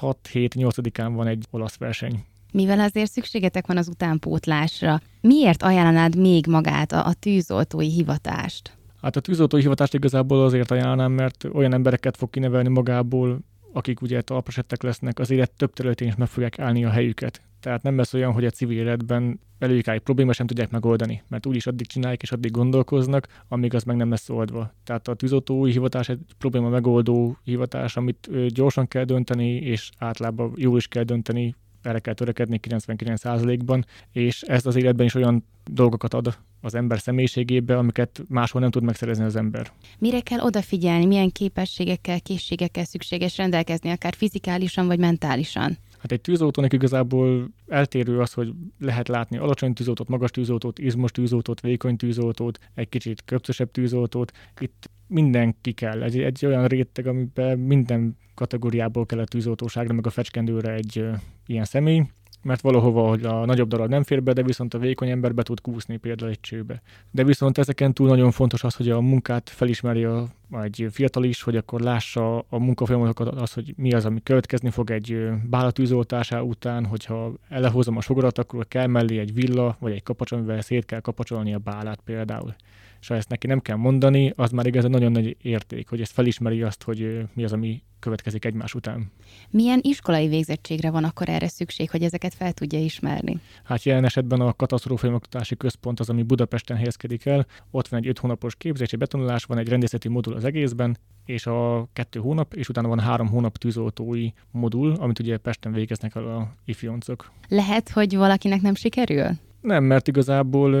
6-7-8-án 0.00 1.10
van 1.14 1.26
egy 1.26 1.44
olasz 1.50 1.76
verseny. 1.76 2.24
Mivel 2.52 2.80
azért 2.80 3.10
szükségetek 3.10 3.66
van 3.66 3.76
az 3.76 3.88
utánpótlásra, 3.88 5.00
miért 5.20 5.62
ajánlanád 5.62 6.16
még 6.16 6.46
magát 6.46 6.92
a, 6.92 7.06
a 7.06 7.12
tűzoltói 7.12 7.90
hivatást? 7.90 8.76
Hát 9.02 9.16
a 9.16 9.20
tűzoltói 9.20 9.60
hivatást 9.60 9.94
igazából 9.94 10.44
azért 10.44 10.70
ajánlnám, 10.70 11.12
mert 11.12 11.44
olyan 11.52 11.74
embereket 11.74 12.16
fog 12.16 12.30
kinevelni 12.30 12.68
magából, 12.68 13.38
akik 13.72 14.00
ugye 14.00 14.20
talprasettek 14.20 14.82
lesznek, 14.82 15.18
az 15.18 15.30
élet 15.30 15.50
több 15.50 15.72
területén 15.72 16.08
is 16.08 16.16
meg 16.16 16.28
fogják 16.28 16.58
állni 16.58 16.84
a 16.84 16.90
helyüket. 16.90 17.42
Tehát 17.60 17.82
nem 17.82 17.96
lesz 17.96 18.14
olyan, 18.14 18.32
hogy 18.32 18.44
a 18.44 18.50
civil 18.50 18.78
életben 18.78 19.40
egy 19.58 20.00
probléma 20.00 20.32
sem 20.32 20.46
tudják 20.46 20.70
megoldani, 20.70 21.22
mert 21.28 21.46
úgyis 21.46 21.66
addig 21.66 21.86
csinálják 21.86 22.22
és 22.22 22.32
addig 22.32 22.50
gondolkoznak, 22.50 23.26
amíg 23.48 23.74
az 23.74 23.82
meg 23.82 23.96
nem 23.96 24.10
lesz 24.10 24.30
oldva. 24.30 24.72
Tehát 24.84 25.08
a 25.08 25.14
tűzoltói 25.14 25.70
hivatás 25.70 26.08
egy 26.08 26.20
probléma 26.38 26.68
megoldó 26.68 27.36
hivatás, 27.44 27.96
amit 27.96 28.48
gyorsan 28.48 28.88
kell 28.88 29.04
dönteni, 29.04 29.50
és 29.54 29.90
általában 29.98 30.52
jól 30.56 30.76
is 30.76 30.88
kell 30.88 31.02
dönteni, 31.02 31.54
erre 31.82 31.98
kell 31.98 32.14
törekedni 32.14 32.60
99%-ban, 32.62 33.86
és 34.12 34.42
ez 34.42 34.66
az 34.66 34.76
életben 34.76 35.06
is 35.06 35.14
olyan 35.14 35.44
dolgokat 35.70 36.14
ad 36.14 36.38
az 36.60 36.74
ember 36.74 37.00
személyiségébe, 37.00 37.78
amiket 37.78 38.22
máshol 38.28 38.60
nem 38.60 38.70
tud 38.70 38.82
megszerezni 38.82 39.24
az 39.24 39.36
ember. 39.36 39.72
Mire 39.98 40.20
kell 40.20 40.40
odafigyelni, 40.40 41.06
milyen 41.06 41.30
képességekkel, 41.30 42.20
készségekkel 42.20 42.84
szükséges 42.84 43.36
rendelkezni, 43.36 43.90
akár 43.90 44.14
fizikálisan 44.14 44.86
vagy 44.86 44.98
mentálisan? 44.98 45.78
Hát 45.98 46.12
egy 46.12 46.20
tűzoltónak 46.20 46.72
igazából 46.72 47.48
eltérő 47.66 48.20
az, 48.20 48.32
hogy 48.32 48.52
lehet 48.78 49.08
látni 49.08 49.36
alacsony 49.36 49.72
tűzoltót, 49.72 50.08
magas 50.08 50.30
tűzoltót, 50.30 50.78
izmos 50.78 51.10
tűzoltót, 51.10 51.60
vékony 51.60 51.96
tűzoltót, 51.96 52.58
egy 52.74 52.88
kicsit 52.88 53.22
köpcösebb 53.24 53.70
tűzoltót. 53.70 54.32
Itt 54.58 54.90
mindenki 55.06 55.72
kell. 55.72 56.02
Egy, 56.02 56.18
egy 56.18 56.46
olyan 56.46 56.66
réteg, 56.66 57.06
amiben 57.06 57.58
minden 57.58 58.16
kategóriából 58.34 59.06
kell 59.06 59.18
a 59.18 59.24
tűzoltóságra, 59.24 59.94
meg 59.94 60.06
a 60.06 60.10
fecskendőre 60.10 60.72
egy 60.72 60.98
ö, 60.98 61.12
ilyen 61.46 61.64
személy 61.64 62.02
mert 62.42 62.60
valahova, 62.60 63.08
hogy 63.08 63.24
a 63.24 63.44
nagyobb 63.44 63.68
darab 63.68 63.88
nem 63.88 64.02
fér 64.02 64.22
be, 64.22 64.32
de 64.32 64.42
viszont 64.42 64.74
a 64.74 64.78
vékony 64.78 65.10
ember 65.10 65.34
be 65.34 65.42
tud 65.42 65.60
kúszni 65.60 65.96
például 65.96 66.30
egy 66.30 66.40
csőbe. 66.40 66.82
De 67.10 67.24
viszont 67.24 67.58
ezeken 67.58 67.94
túl 67.94 68.08
nagyon 68.08 68.30
fontos 68.30 68.64
az, 68.64 68.74
hogy 68.74 68.90
a 68.90 69.00
munkát 69.00 69.50
felismeri 69.50 70.04
a, 70.04 70.26
egy 70.62 70.86
fiatal 70.90 71.24
is, 71.24 71.42
hogy 71.42 71.56
akkor 71.56 71.80
lássa 71.80 72.38
a 72.38 72.58
munkafolyamatokat, 72.58 73.34
az, 73.34 73.52
hogy 73.52 73.74
mi 73.76 73.92
az, 73.92 74.04
ami 74.04 74.22
következni 74.22 74.70
fog 74.70 74.90
egy 74.90 75.28
bálatűzoltása 75.44 76.42
után, 76.42 76.84
hogyha 76.84 77.32
elehozom 77.48 77.96
a 77.96 78.00
sogarat, 78.00 78.38
akkor 78.38 78.68
kell 78.68 78.86
mellé 78.86 79.18
egy 79.18 79.34
villa, 79.34 79.76
vagy 79.80 79.92
egy 79.92 80.02
kapacs, 80.02 80.32
amivel 80.32 80.60
szét 80.60 80.84
kell 80.84 81.00
kapacsolni 81.00 81.54
a 81.54 81.58
bálát 81.58 82.00
például 82.04 82.54
és 83.00 83.08
ha 83.08 83.14
ezt 83.14 83.28
neki 83.28 83.46
nem 83.46 83.60
kell 83.60 83.76
mondani, 83.76 84.32
az 84.36 84.50
már 84.50 84.66
igazán 84.66 84.90
nagyon 84.90 85.12
nagy 85.12 85.36
érték, 85.42 85.88
hogy 85.88 86.00
ezt 86.00 86.12
felismeri 86.12 86.62
azt, 86.62 86.82
hogy 86.82 87.24
mi 87.34 87.44
az, 87.44 87.52
ami 87.52 87.82
következik 87.98 88.44
egymás 88.44 88.74
után. 88.74 89.12
Milyen 89.50 89.80
iskolai 89.82 90.28
végzettségre 90.28 90.90
van 90.90 91.04
akkor 91.04 91.28
erre 91.28 91.48
szükség, 91.48 91.90
hogy 91.90 92.02
ezeket 92.02 92.34
fel 92.34 92.52
tudja 92.52 92.78
ismerni? 92.78 93.40
Hát 93.64 93.82
jelen 93.82 94.04
esetben 94.04 94.40
a 94.40 94.52
katasztrófai 94.52 95.10
oktatási 95.10 95.56
központ 95.56 96.00
az, 96.00 96.08
ami 96.08 96.22
Budapesten 96.22 96.76
helyezkedik 96.76 97.26
el. 97.26 97.46
Ott 97.70 97.88
van 97.88 98.00
egy 98.00 98.08
5 98.08 98.18
hónapos 98.18 98.56
képzés, 98.56 98.92
egy 98.92 98.98
betanulás, 98.98 99.44
van 99.44 99.58
egy 99.58 99.68
rendészeti 99.68 100.08
modul 100.08 100.34
az 100.34 100.44
egészben, 100.44 100.96
és 101.24 101.46
a 101.46 101.88
kettő 101.92 102.20
hónap, 102.20 102.54
és 102.54 102.68
utána 102.68 102.88
van 102.88 103.00
három 103.00 103.28
hónap 103.28 103.56
tűzoltói 103.56 104.30
modul, 104.50 104.94
amit 104.94 105.18
ugye 105.18 105.36
Pesten 105.36 105.72
végeznek 105.72 106.14
el 106.14 106.36
a 106.36 106.54
ifjoncok. 106.64 107.30
Lehet, 107.48 107.88
hogy 107.88 108.16
valakinek 108.16 108.60
nem 108.60 108.74
sikerül? 108.74 109.30
Nem, 109.60 109.84
mert 109.84 110.08
igazából 110.08 110.76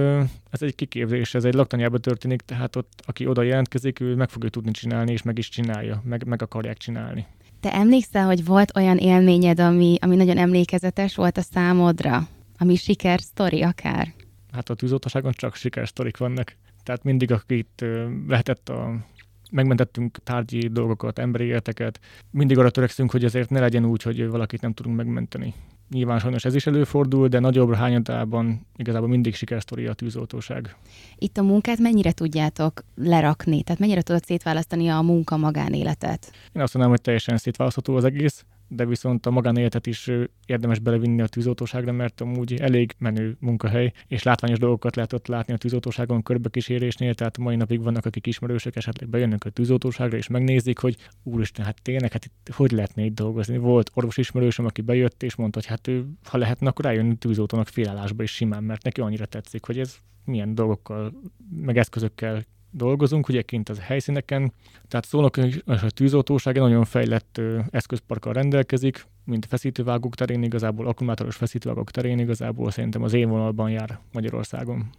ez 0.50 0.62
egy 0.62 0.74
kiképzés, 0.74 1.34
ez 1.34 1.44
egy 1.44 1.54
laktanyában 1.54 2.00
történik, 2.00 2.40
tehát 2.40 2.76
ott, 2.76 3.02
aki 3.06 3.26
oda 3.26 3.42
jelentkezik, 3.42 4.00
ő 4.00 4.14
meg 4.14 4.28
fogja 4.28 4.48
tudni 4.48 4.70
csinálni, 4.70 5.12
és 5.12 5.22
meg 5.22 5.38
is 5.38 5.48
csinálja, 5.48 6.02
meg, 6.04 6.24
meg 6.26 6.42
akarják 6.42 6.76
csinálni. 6.76 7.26
Te 7.60 7.72
emlékszel, 7.72 8.24
hogy 8.26 8.44
volt 8.44 8.76
olyan 8.76 8.96
élményed, 8.96 9.60
ami, 9.60 9.96
ami 10.00 10.16
nagyon 10.16 10.38
emlékezetes 10.38 11.14
volt 11.14 11.36
a 11.36 11.40
számodra? 11.40 12.28
Ami 12.58 12.76
sikersztori 12.76 13.62
akár? 13.62 14.14
Hát 14.52 14.70
a 14.70 14.74
tűzoltóságon 14.74 15.32
csak 15.32 15.54
sikersztorik 15.54 16.16
vannak. 16.16 16.56
Tehát 16.82 17.02
mindig, 17.02 17.32
akit 17.32 17.84
lehetett 18.28 18.68
a 18.68 19.06
megmentettünk 19.50 20.18
tárgyi 20.24 20.68
dolgokat, 20.68 21.18
emberi 21.18 21.44
életeket. 21.44 22.00
Mindig 22.30 22.58
arra 22.58 22.70
törekszünk, 22.70 23.10
hogy 23.10 23.24
azért 23.24 23.50
ne 23.50 23.60
legyen 23.60 23.84
úgy, 23.84 24.02
hogy 24.02 24.28
valakit 24.28 24.60
nem 24.60 24.72
tudunk 24.72 24.96
megmenteni. 24.96 25.54
Nyilván 25.90 26.18
sajnos 26.18 26.44
ez 26.44 26.54
is 26.54 26.66
előfordul, 26.66 27.28
de 27.28 27.38
nagyobb 27.38 27.74
hányadában 27.74 28.66
igazából 28.76 29.08
mindig 29.08 29.34
sikersztori 29.34 29.86
a 29.86 29.92
tűzoltóság. 29.92 30.76
Itt 31.18 31.36
a 31.36 31.42
munkát 31.42 31.78
mennyire 31.78 32.12
tudjátok 32.12 32.84
lerakni? 32.94 33.62
Tehát 33.62 33.80
mennyire 33.80 34.02
tudod 34.02 34.24
szétválasztani 34.24 34.88
a 34.88 35.00
munka 35.00 35.36
magánéletet? 35.36 36.32
Én 36.52 36.62
azt 36.62 36.74
mondanám, 36.74 36.90
hogy 36.90 37.00
teljesen 37.00 37.36
szétválasztható 37.36 37.96
az 37.96 38.04
egész 38.04 38.44
de 38.68 38.86
viszont 38.86 39.26
a 39.26 39.30
magánéletet 39.30 39.86
is 39.86 40.10
érdemes 40.46 40.78
belevinni 40.78 41.20
a 41.20 41.26
tűzoltóságra, 41.26 41.92
mert 41.92 42.20
amúgy 42.20 42.54
elég 42.54 42.94
menő 42.98 43.36
munkahely, 43.40 43.92
és 44.06 44.22
látványos 44.22 44.58
dolgokat 44.58 44.96
lehet 44.96 45.12
ott 45.12 45.26
látni 45.26 45.52
a 45.52 45.56
tűzoltóságon 45.56 46.22
körbekísérésnél, 46.22 47.14
tehát 47.14 47.38
mai 47.38 47.56
napig 47.56 47.82
vannak, 47.82 48.06
akik 48.06 48.26
ismerősök, 48.26 48.76
esetleg 48.76 49.08
bejönnek 49.08 49.44
a 49.44 49.50
tűzoltóságra, 49.50 50.16
és 50.16 50.28
megnézik, 50.28 50.78
hogy 50.78 50.96
úristen, 51.22 51.64
hát 51.64 51.82
tényleg, 51.82 52.12
hát 52.12 52.24
itt 52.24 52.54
hogy 52.54 52.70
lehetne 52.70 53.04
itt 53.04 53.14
dolgozni. 53.14 53.58
Volt 53.58 53.90
orvos 53.94 54.16
ismerősöm, 54.16 54.64
aki 54.64 54.80
bejött, 54.80 55.22
és 55.22 55.34
mondta, 55.34 55.58
hogy 55.58 55.68
hát 55.68 55.86
ő, 55.86 56.06
ha 56.24 56.38
lehetne, 56.38 56.68
akkor 56.68 56.86
eljönni 56.86 57.16
tűzoltónak 57.16 57.68
félállásba 57.68 58.22
is 58.22 58.34
simán, 58.34 58.64
mert 58.64 58.82
neki 58.82 59.00
annyira 59.00 59.26
tetszik, 59.26 59.64
hogy 59.64 59.78
ez 59.78 59.96
milyen 60.24 60.54
dolgokkal, 60.54 61.12
meg 61.60 61.78
eszközökkel 61.78 62.44
dolgozunk, 62.70 63.28
ugye 63.28 63.42
kint 63.42 63.68
az 63.68 63.78
helyszíneken, 63.78 64.52
tehát 64.88 65.06
szólnak, 65.06 65.36
hogy 65.36 65.62
a 65.66 65.90
tűzoltóság 65.90 66.56
egy 66.56 66.62
nagyon 66.62 66.84
fejlett 66.84 67.40
eszközparkkal 67.70 68.32
rendelkezik, 68.32 69.06
mint 69.24 69.46
feszítővágók 69.46 70.14
terén 70.14 70.42
igazából, 70.42 70.86
akkumulátoros 70.86 71.36
feszítővágók 71.36 71.90
terén 71.90 72.18
igazából 72.18 72.70
szerintem 72.70 73.02
az 73.02 73.12
évvonalban 73.12 73.70
jár 73.70 73.98
Magyarországon. 74.12 74.90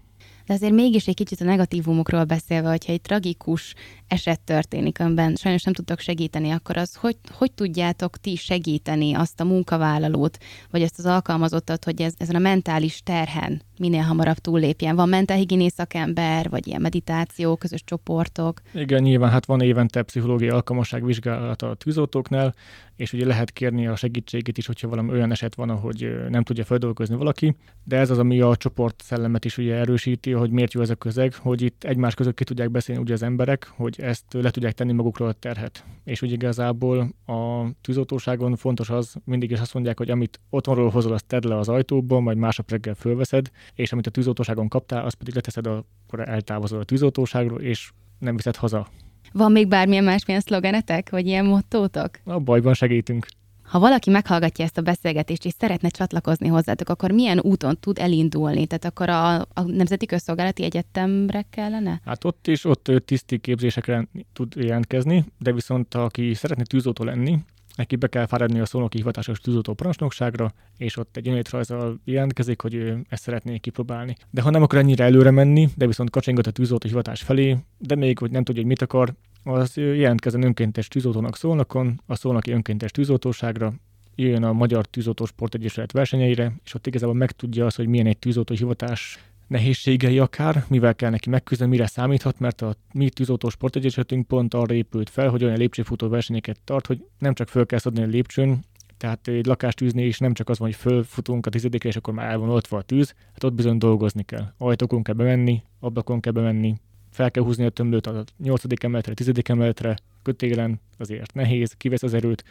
De 0.46 0.56
azért 0.56 0.74
mégis 0.74 1.08
egy 1.08 1.16
kicsit 1.16 1.42
a 1.42 1.44
negatívumokról 1.44 2.24
beszélve, 2.24 2.70
hogyha 2.70 2.92
egy 2.92 3.02
tragikus 3.02 3.74
eset 4.08 4.42
történik, 4.42 5.00
amiben 5.00 5.36
sajnos 5.36 5.64
nem 5.64 5.74
tudtok 5.74 6.00
segíteni, 6.00 6.50
akkor 6.50 6.78
az 6.78 6.96
hogy, 6.96 7.18
hogy 7.32 7.52
tudjátok 7.52 8.18
ti 8.18 8.36
segíteni 8.36 9.14
azt 9.14 9.40
a 9.40 9.44
munkavállalót, 9.44 10.38
vagy 10.72 10.82
ezt 10.82 11.00
az 11.00 11.06
alkalmazottat, 11.06 11.84
hogy 11.84 12.02
ez, 12.02 12.14
ezen 12.18 12.36
a 12.36 12.40
mentális 12.40 13.02
terhen 13.04 13.62
minél 13.80 14.02
hamarabb 14.02 14.38
túllépjen? 14.38 14.96
Van 14.96 15.10
mentálhigiénész 15.10 15.74
szakember, 15.74 16.50
vagy 16.50 16.68
ilyen 16.68 16.82
meditáció, 16.82 17.56
közös 17.56 17.84
csoportok? 17.84 18.62
Igen, 18.74 19.02
nyilván 19.02 19.30
hát 19.30 19.46
van 19.46 19.62
évente 19.62 20.02
pszichológiai 20.02 20.50
alkalmasság 20.50 21.06
vizsgálata 21.06 21.70
a 21.70 21.76
tűzoltóknál, 21.76 22.54
és 22.96 23.14
ugye 23.14 23.26
lehet 23.26 23.52
kérni 23.52 23.88
a 23.88 23.96
segítségét 23.96 24.58
is, 24.58 24.66
hogyha 24.66 24.88
valami 24.88 25.12
olyan 25.12 25.32
eset 25.32 25.56
van, 25.56 25.70
ahogy 25.70 26.16
nem 26.30 26.44
tudja 26.44 26.64
feldolgozni 26.64 27.16
valaki, 27.16 27.56
de 27.84 27.98
ez 27.98 28.10
az, 28.10 28.18
ami 28.18 28.42
a 28.42 28.56
csoport 28.56 29.02
szellemet 29.02 29.46
is 29.46 29.58
ugye 29.58 29.76
erősíti, 29.76 30.32
hogy 30.32 30.52
miért 30.52 30.74
jó 30.74 30.82
ez 30.82 30.90
a 30.90 30.96
közeg, 30.96 31.36
hogy 31.36 31.62
itt 31.62 31.84
egymás 31.84 32.14
között 32.14 32.36
ki 32.36 32.44
tudják 32.44 32.72
beszélni 32.72 33.02
ugye 33.02 33.14
az 33.14 33.24
emberek, 33.24 33.72
hogy 33.76 34.02
ezt 34.02 34.24
le 34.30 34.52
tudják 34.52 34.74
tenni 34.74 34.92
magukról 34.92 35.28
a 35.28 35.34
terhet. 35.34 35.84
És 36.04 36.22
ugye 36.22 36.34
igazából 36.34 37.14
a 37.26 37.66
tűzoltóságon 37.82 38.56
fontos 38.56 38.90
az, 38.90 39.16
mindig 39.24 39.52
is 39.52 39.60
azt 39.60 39.74
mondják, 39.74 39.98
hogy 39.98 40.10
amit 40.10 40.40
otthonról 40.50 40.90
hozol, 40.90 41.14
azt 41.14 41.26
tedd 41.26 41.48
le 41.48 41.58
az 41.58 41.70
ajtóba, 41.70 42.20
majd 42.20 42.38
másnap 42.38 42.72
reggel 42.72 42.94
fölveszed, 42.94 43.50
és 43.74 43.92
amit 43.92 44.08
a 44.08 44.12
tűzoltóságon 44.12 44.68
kaptál, 44.68 45.06
azt 45.06 45.16
pedig 45.16 45.36
leteszed, 45.36 45.68
akkor 45.68 46.30
eltávozol 46.30 46.80
a 46.80 46.84
tűzoltóságról, 46.84 47.62
és 47.62 47.92
nem 48.20 48.36
viszed 48.36 48.56
haza. 48.56 48.88
Van 49.32 49.52
még 49.52 49.68
bármilyen 49.68 50.04
másmilyen 50.04 50.42
szlogenetek, 50.42 51.10
vagy 51.10 51.26
ilyen 51.26 51.46
mottótok? 51.46 52.10
A 52.24 52.40
bajban 52.40 52.74
segítünk. 52.74 53.28
Ha 53.70 53.80
valaki 53.80 54.10
meghallgatja 54.10 54.66
ezt 54.66 54.78
a 54.78 54.82
beszélgetést, 54.82 55.46
és 55.46 55.54
szeretne 55.58 55.90
csatlakozni 55.90 56.48
hozzátok, 56.48 56.90
akkor 56.90 57.12
milyen 57.12 57.40
úton 57.40 57.78
tud 57.80 58.00
elindulni? 58.00 58.68
Tehát 58.68 58.86
akkor 58.86 59.10
a, 59.10 59.36
a 59.40 59.62
Nemzeti 59.66 60.06
Közszolgálati 60.06 60.64
Egyetemre 60.64 61.46
kellene? 61.50 62.02
Hát 62.06 62.24
ott 62.24 62.48
is, 62.48 62.66
ott 62.66 62.92
tiszti 63.06 63.38
képzésekre 63.38 64.08
tud 64.34 64.56
jelentkezni, 64.56 65.26
de 65.38 65.52
viszont 65.52 65.94
aki 65.94 66.34
szeretne 66.34 66.64
tűzoltó 66.64 67.04
lenni, 67.04 67.40
neki 67.80 67.96
be 67.96 68.08
kell 68.08 68.26
fáradni 68.26 68.60
a 68.60 68.66
szónoki 68.66 68.98
hivatásos 68.98 69.40
tűzoltó 69.40 69.74
parancsnokságra, 69.74 70.54
és 70.78 70.98
ott 70.98 71.18
egy 71.18 71.28
önéletrajzzal 71.28 72.00
jelentkezik, 72.04 72.62
hogy 72.62 72.74
ő 72.74 73.06
ezt 73.10 73.24
szeretné 73.24 73.58
kipróbálni. 73.58 74.16
De 74.30 74.42
ha 74.42 74.50
nem 74.50 74.62
akar 74.62 74.80
ennyire 74.80 75.04
előre 75.04 75.32
menni, 75.32 75.70
de 75.76 75.88
viszont 75.88 76.10
kacsingat 76.10 76.48
a 76.48 76.52
tűzoltó 76.52 76.88
hivatás 76.88 77.22
felé, 77.22 77.58
de 77.78 77.96
még 77.96 78.18
hogy 78.18 78.32
nem 78.32 78.44
tudja, 78.44 78.62
hogy 78.62 78.70
mit 78.70 78.82
akar, 78.82 79.14
az 79.44 79.78
jelentkezzen 79.78 80.44
önkéntes 80.44 80.88
tűzoltónak 80.88 81.36
szólnakon, 81.36 82.02
a 82.06 82.16
szólnaki 82.16 82.52
önkéntes 82.52 82.92
tűzoltóságra, 82.92 83.74
jöjjön 84.16 84.44
a 84.44 84.54
Magyar 84.54 84.86
Tűzoltó 84.86 85.26
Sport 85.26 85.56
Egyesület 85.56 85.92
versenyeire, 85.92 86.54
és 86.64 86.74
ott 86.74 86.88
igazából 86.88 87.16
megtudja 87.16 87.66
azt, 87.66 87.76
hogy 87.76 87.88
milyen 87.88 88.06
egy 88.06 88.18
tűzoltó 88.18 88.56
hivatás 88.56 89.20
nehézségei 89.50 90.20
akár, 90.20 90.66
mivel 90.68 90.96
kell 90.96 91.10
neki 91.10 91.30
megküzdeni, 91.30 91.70
mire 91.70 91.86
számíthat, 91.86 92.40
mert 92.40 92.62
a 92.62 92.76
mi 92.94 93.10
tűzoltó 93.10 93.50
sportegyesületünk 93.50 94.28
pont 94.28 94.54
arra 94.54 94.74
épült 94.74 95.10
fel, 95.10 95.30
hogy 95.30 95.44
olyan 95.44 95.58
lépcsőfutó 95.58 96.08
versenyeket 96.08 96.60
tart, 96.64 96.86
hogy 96.86 97.06
nem 97.20 97.34
csak 97.34 97.48
föl 97.48 97.66
kell 97.66 97.80
szedni 97.80 98.02
a 98.02 98.06
lépcsőn, 98.06 98.60
tehát 98.98 99.28
egy 99.28 99.46
lakást 99.46 99.78
tűzni 99.78 100.06
is 100.06 100.18
nem 100.18 100.34
csak 100.34 100.50
az 100.50 100.60
van, 100.60 100.68
hogy 100.68 100.78
fölfutunk 100.78 101.46
a 101.46 101.50
tizedikre, 101.50 101.90
és 101.90 101.96
akkor 101.96 102.14
már 102.14 102.30
el 102.32 102.38
van 102.38 102.50
oltva 102.50 102.78
a 102.78 102.82
tűz, 102.82 103.16
hát 103.34 103.44
ott 103.44 103.54
bizony 103.54 103.78
dolgozni 103.78 104.24
kell. 104.24 104.54
Ajtókon 104.58 105.04
kell 105.04 105.16
bemenni, 105.16 105.64
ablakon 105.80 106.20
kell 106.20 106.34
bemenni, 106.34 106.76
fel 107.10 107.32
kell 107.32 107.44
húzni 107.44 107.66
a 107.66 107.70
tömlőt 107.70 108.08
a 108.08 108.24
nyolcadik 108.38 108.84
emeletre, 108.84 109.12
a 109.12 109.16
tizedik 109.16 109.50
emeletre, 109.50 109.96
kötélen 110.24 110.80
azért 110.98 111.34
nehéz, 111.34 111.74
kivesz 111.78 112.04
az 112.04 112.14
erőt, 112.14 112.44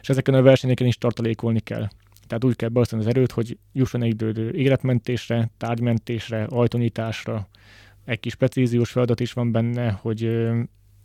és 0.00 0.08
ezeken 0.08 0.34
a 0.34 0.42
versenyeken 0.42 0.86
is 0.86 0.98
tartalékolni 0.98 1.60
kell. 1.60 1.88
Tehát 2.26 2.44
úgy 2.44 2.56
kell 2.56 2.68
beosztani 2.68 3.02
az 3.02 3.08
erőt, 3.08 3.32
hogy 3.32 3.58
jusson 3.72 4.02
egy 4.02 4.22
idő 4.22 4.50
életmentésre, 4.50 5.50
tárgymentésre, 5.56 6.44
ajtonyításra. 6.44 7.48
Egy 8.04 8.20
kis 8.20 8.34
precíziós 8.34 8.90
feladat 8.90 9.20
is 9.20 9.32
van 9.32 9.52
benne, 9.52 9.90
hogy 9.90 10.48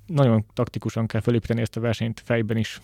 nagyon 0.06 0.46
taktikusan 0.54 1.08
kell 1.08 1.22
felépíteni 1.22 1.62
ezt 1.62 1.78
a 1.78 1.80
versenyt 1.80 2.22
fejben 2.26 2.58
is. 2.58 2.82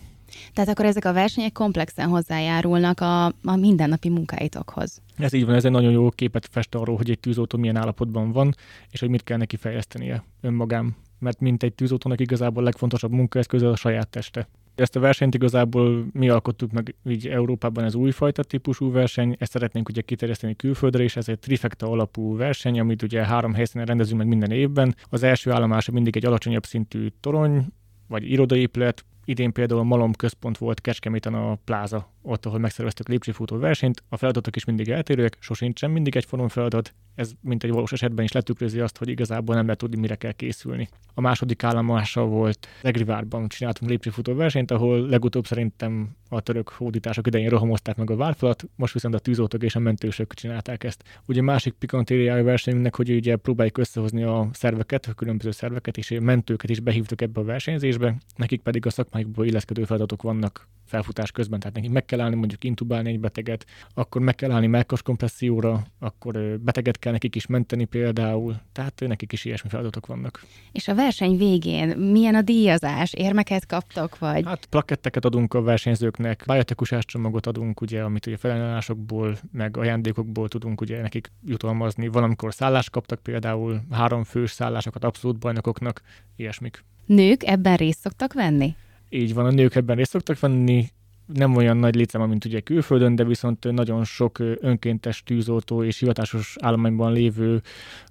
Tehát 0.52 0.70
akkor 0.70 0.84
ezek 0.84 1.04
a 1.04 1.12
versenyek 1.12 1.52
komplexen 1.52 2.08
hozzájárulnak 2.08 3.00
a, 3.00 3.24
a 3.26 3.56
mindennapi 3.56 4.08
munkáitokhoz. 4.08 5.00
Ez 5.16 5.32
így 5.32 5.44
van, 5.44 5.54
ez 5.54 5.64
egy 5.64 5.70
nagyon 5.70 5.92
jó 5.92 6.10
képet 6.10 6.48
fest 6.50 6.74
arról, 6.74 6.96
hogy 6.96 7.10
egy 7.10 7.18
tűzoltó 7.18 7.58
milyen 7.58 7.76
állapotban 7.76 8.32
van, 8.32 8.54
és 8.90 9.00
hogy 9.00 9.08
mit 9.08 9.24
kell 9.24 9.36
neki 9.36 9.56
fejlesztenie 9.56 10.24
önmagán. 10.40 10.96
Mert 11.18 11.40
mint 11.40 11.62
egy 11.62 11.74
tűzoltónak 11.74 12.20
igazából 12.20 12.62
a 12.62 12.64
legfontosabb 12.64 13.10
munkaeszköze 13.10 13.68
a 13.68 13.76
saját 13.76 14.08
teste. 14.08 14.48
Ezt 14.78 14.96
a 14.96 15.00
versenyt 15.00 15.34
igazából 15.34 16.06
mi 16.12 16.28
alkottuk 16.28 16.72
meg 16.72 16.94
így 17.04 17.28
Európában 17.28 17.84
ez 17.84 17.94
újfajta 17.94 18.42
típusú 18.42 18.90
verseny, 18.90 19.36
ezt 19.38 19.52
szeretnénk 19.52 19.88
ugye 19.88 20.00
kiterjeszteni 20.00 20.56
külföldre 20.56 21.02
is, 21.02 21.16
ez 21.16 21.28
egy 21.28 21.38
trifekta 21.38 21.86
alapú 21.86 22.36
verseny, 22.36 22.80
amit 22.80 23.02
ugye 23.02 23.24
három 23.24 23.54
helyszínen 23.54 23.86
rendezünk 23.86 24.18
meg 24.18 24.28
minden 24.28 24.50
évben. 24.50 24.94
Az 25.08 25.22
első 25.22 25.50
állomása 25.50 25.92
mindig 25.92 26.16
egy 26.16 26.26
alacsonyabb 26.26 26.64
szintű 26.64 27.06
torony, 27.20 27.66
vagy 28.06 28.30
irodaépület, 28.30 29.04
Idén 29.24 29.52
például 29.52 29.80
a 29.80 29.84
Malom 29.84 30.12
központ 30.12 30.58
volt 30.58 30.80
Kecskeméten 30.80 31.34
a 31.34 31.58
pláza, 31.64 32.12
ott, 32.22 32.46
ahol 32.46 32.58
megszerveztük 32.58 33.08
lépcsőfutó 33.08 33.58
versenyt. 33.58 34.02
A 34.08 34.16
feladatok 34.16 34.56
is 34.56 34.64
mindig 34.64 34.88
eltérőek, 34.88 35.36
sosincsen 35.40 35.90
mindig 35.90 36.16
egyforma 36.16 36.48
feladat. 36.48 36.94
Ez 37.18 37.30
mint 37.40 37.64
egy 37.64 37.70
valós 37.70 37.92
esetben 37.92 38.24
is 38.24 38.32
letükrözi 38.32 38.80
azt, 38.80 38.98
hogy 38.98 39.08
igazából 39.08 39.54
nem 39.54 39.64
lehet 39.64 39.78
tudni, 39.78 40.00
mire 40.00 40.14
kell 40.14 40.32
készülni. 40.32 40.88
A 41.14 41.20
második 41.20 41.62
állomása 41.62 42.24
volt 42.24 42.68
Egrivárban 42.82 43.48
csináltunk 43.48 43.90
lépcsőfutó 43.90 44.34
versenyt, 44.34 44.70
ahol 44.70 45.08
legutóbb 45.08 45.46
szerintem 45.46 46.16
a 46.28 46.40
török 46.40 46.68
hódítások 46.68 47.26
idején 47.26 47.48
rohamozták 47.48 47.96
meg 47.96 48.10
a 48.10 48.16
várfalat, 48.16 48.64
most 48.76 48.92
viszont 48.92 49.14
a 49.14 49.18
tűzoltók 49.18 49.62
és 49.62 49.76
a 49.76 49.78
mentősök 49.78 50.34
csinálták 50.34 50.84
ezt. 50.84 51.04
Ugye 51.26 51.42
másik 51.42 51.72
pikantériája 51.72 52.44
versenyünknek, 52.44 52.96
hogy 52.96 53.10
ugye 53.10 53.36
próbáljuk 53.36 53.78
összehozni 53.78 54.22
a 54.22 54.48
szerveket, 54.52 55.06
a 55.06 55.12
különböző 55.12 55.50
szerveket, 55.50 55.96
és 55.96 56.18
mentőket 56.20 56.70
is 56.70 56.80
behívtuk 56.80 57.20
ebbe 57.20 57.40
a 57.40 57.44
versenyzésbe, 57.44 58.16
nekik 58.36 58.60
pedig 58.60 58.86
a 58.86 58.90
szakmáikból 58.90 59.46
illeszkedő 59.46 59.84
feladatok 59.84 60.22
vannak 60.22 60.68
felfutás 60.88 61.30
közben, 61.30 61.58
tehát 61.58 61.74
nekik 61.74 61.90
meg 61.90 62.04
kell 62.04 62.20
állni 62.20 62.34
mondjuk 62.34 62.64
intubálni 62.64 63.10
egy 63.10 63.20
beteget, 63.20 63.66
akkor 63.94 64.20
meg 64.20 64.34
kell 64.34 64.50
állni 64.50 64.66
melkas 64.66 65.02
kompresszióra, 65.02 65.86
akkor 65.98 66.58
beteget 66.60 66.98
kell 66.98 67.12
nekik 67.12 67.34
is 67.34 67.46
menteni 67.46 67.84
például, 67.84 68.56
tehát 68.72 69.02
nekik 69.06 69.32
is 69.32 69.44
ilyesmi 69.44 69.68
feladatok 69.68 70.06
vannak. 70.06 70.44
És 70.72 70.88
a 70.88 70.94
verseny 70.94 71.36
végén 71.36 71.98
milyen 71.98 72.34
a 72.34 72.42
díjazás? 72.42 73.12
Érmeket 73.12 73.66
kaptok, 73.66 74.18
vagy? 74.18 74.44
Hát 74.46 74.66
plaketteket 74.66 75.24
adunk 75.24 75.54
a 75.54 75.62
versenyzőknek, 75.62 76.42
bájatekusás 76.46 77.04
csomagot 77.04 77.46
adunk, 77.46 77.80
ugye, 77.80 78.02
amit 78.02 78.26
ugye 78.26 78.36
felajánlásokból, 78.36 79.38
meg 79.52 79.76
ajándékokból 79.76 80.48
tudunk 80.48 80.80
ugye 80.80 81.00
nekik 81.00 81.32
jutalmazni. 81.46 82.08
Valamikor 82.08 82.54
szállást 82.54 82.90
kaptak 82.90 83.22
például, 83.22 83.80
három 83.90 84.24
fős 84.24 84.50
szállásokat 84.50 85.04
abszolút 85.04 85.38
bajnokoknak, 85.38 86.02
ilyesmik. 86.36 86.84
Nők 87.06 87.42
ebben 87.44 87.76
részt 87.76 88.00
szoktak 88.00 88.32
venni? 88.32 88.74
Így 89.08 89.34
van, 89.34 89.46
a 89.46 89.50
nők 89.50 89.74
ebben 89.74 89.96
részt 89.96 90.10
szoktak 90.10 90.40
venni, 90.40 90.88
nem 91.34 91.56
olyan 91.56 91.76
nagy 91.76 91.94
létszám, 91.94 92.28
mint 92.28 92.44
ugye 92.44 92.60
külföldön, 92.60 93.14
de 93.14 93.24
viszont 93.24 93.72
nagyon 93.72 94.04
sok 94.04 94.38
önkéntes 94.38 95.22
tűzoltó 95.22 95.84
és 95.84 95.98
hivatásos 95.98 96.56
állományban 96.60 97.12
lévő 97.12 97.62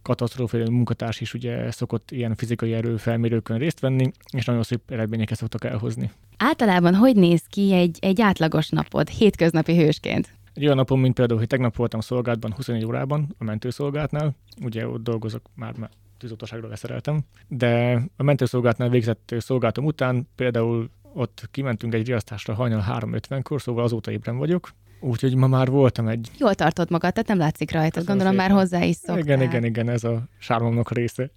katasztrófai 0.02 0.70
munkatárs 0.70 1.22
is 1.22 1.34
ugye 1.34 1.72
szokott 1.72 2.12
ilyen 2.12 2.36
fizikai 2.36 2.74
erőfelmérőkön 2.74 3.58
részt 3.58 3.80
venni, 3.80 4.12
és 4.34 4.46
nagyon 4.46 4.64
szép 4.64 4.92
eredményeket 4.92 5.38
szoktak 5.38 5.64
elhozni. 5.64 6.12
Általában 6.38 6.96
hogy 6.96 7.16
néz 7.16 7.44
ki 7.50 7.74
egy, 7.74 7.98
egy 8.02 8.22
átlagos 8.22 8.70
napod, 8.70 9.08
hétköznapi 9.10 9.78
hősként? 9.78 10.34
Egy 10.54 10.64
olyan 10.64 10.76
napon, 10.76 11.00
mint 11.00 11.14
például, 11.14 11.40
hogy 11.40 11.48
tegnap 11.48 11.76
voltam 11.76 12.00
szolgálatban 12.00 12.54
24 12.54 12.86
órában 12.86 13.36
a 13.38 13.44
mentőszolgálatnál, 13.44 14.36
ugye 14.62 14.88
ott 14.88 15.04
dolgozok 15.04 15.42
már, 15.56 15.78
már 15.78 15.90
tűzoltóságra 16.18 16.68
leszereltem, 16.68 17.22
de 17.48 18.02
a 18.16 18.24
mentőszolgálatnál 18.24 18.90
végzett 18.90 19.36
szolgálatom 19.38 19.86
után 19.86 20.28
például 20.36 20.90
ott 21.14 21.48
kimentünk 21.52 21.94
egy 21.94 22.06
riasztásra 22.06 22.54
hajnal 22.54 22.84
3.50-kor, 23.00 23.62
szóval 23.62 23.84
azóta 23.84 24.12
ébren 24.12 24.38
vagyok, 24.38 24.70
Úgyhogy 25.00 25.36
ma 25.36 25.48
már 25.48 25.70
voltam 25.70 26.08
egy... 26.08 26.32
Jól 26.38 26.56
tartott 26.56 26.90
magad, 26.90 27.14
tehát 27.14 27.28
nem 27.28 27.38
látszik 27.38 27.72
rajta, 27.72 28.04
gondolom 28.04 28.32
szépen. 28.32 28.48
már 28.48 28.60
hozzá 28.60 28.84
is 28.84 28.96
szoktál. 28.96 29.24
Igen, 29.24 29.42
igen, 29.42 29.64
igen, 29.64 29.90
ez 29.90 30.04
a 30.04 30.24
sármomnak 30.38 30.92
része. 30.92 31.32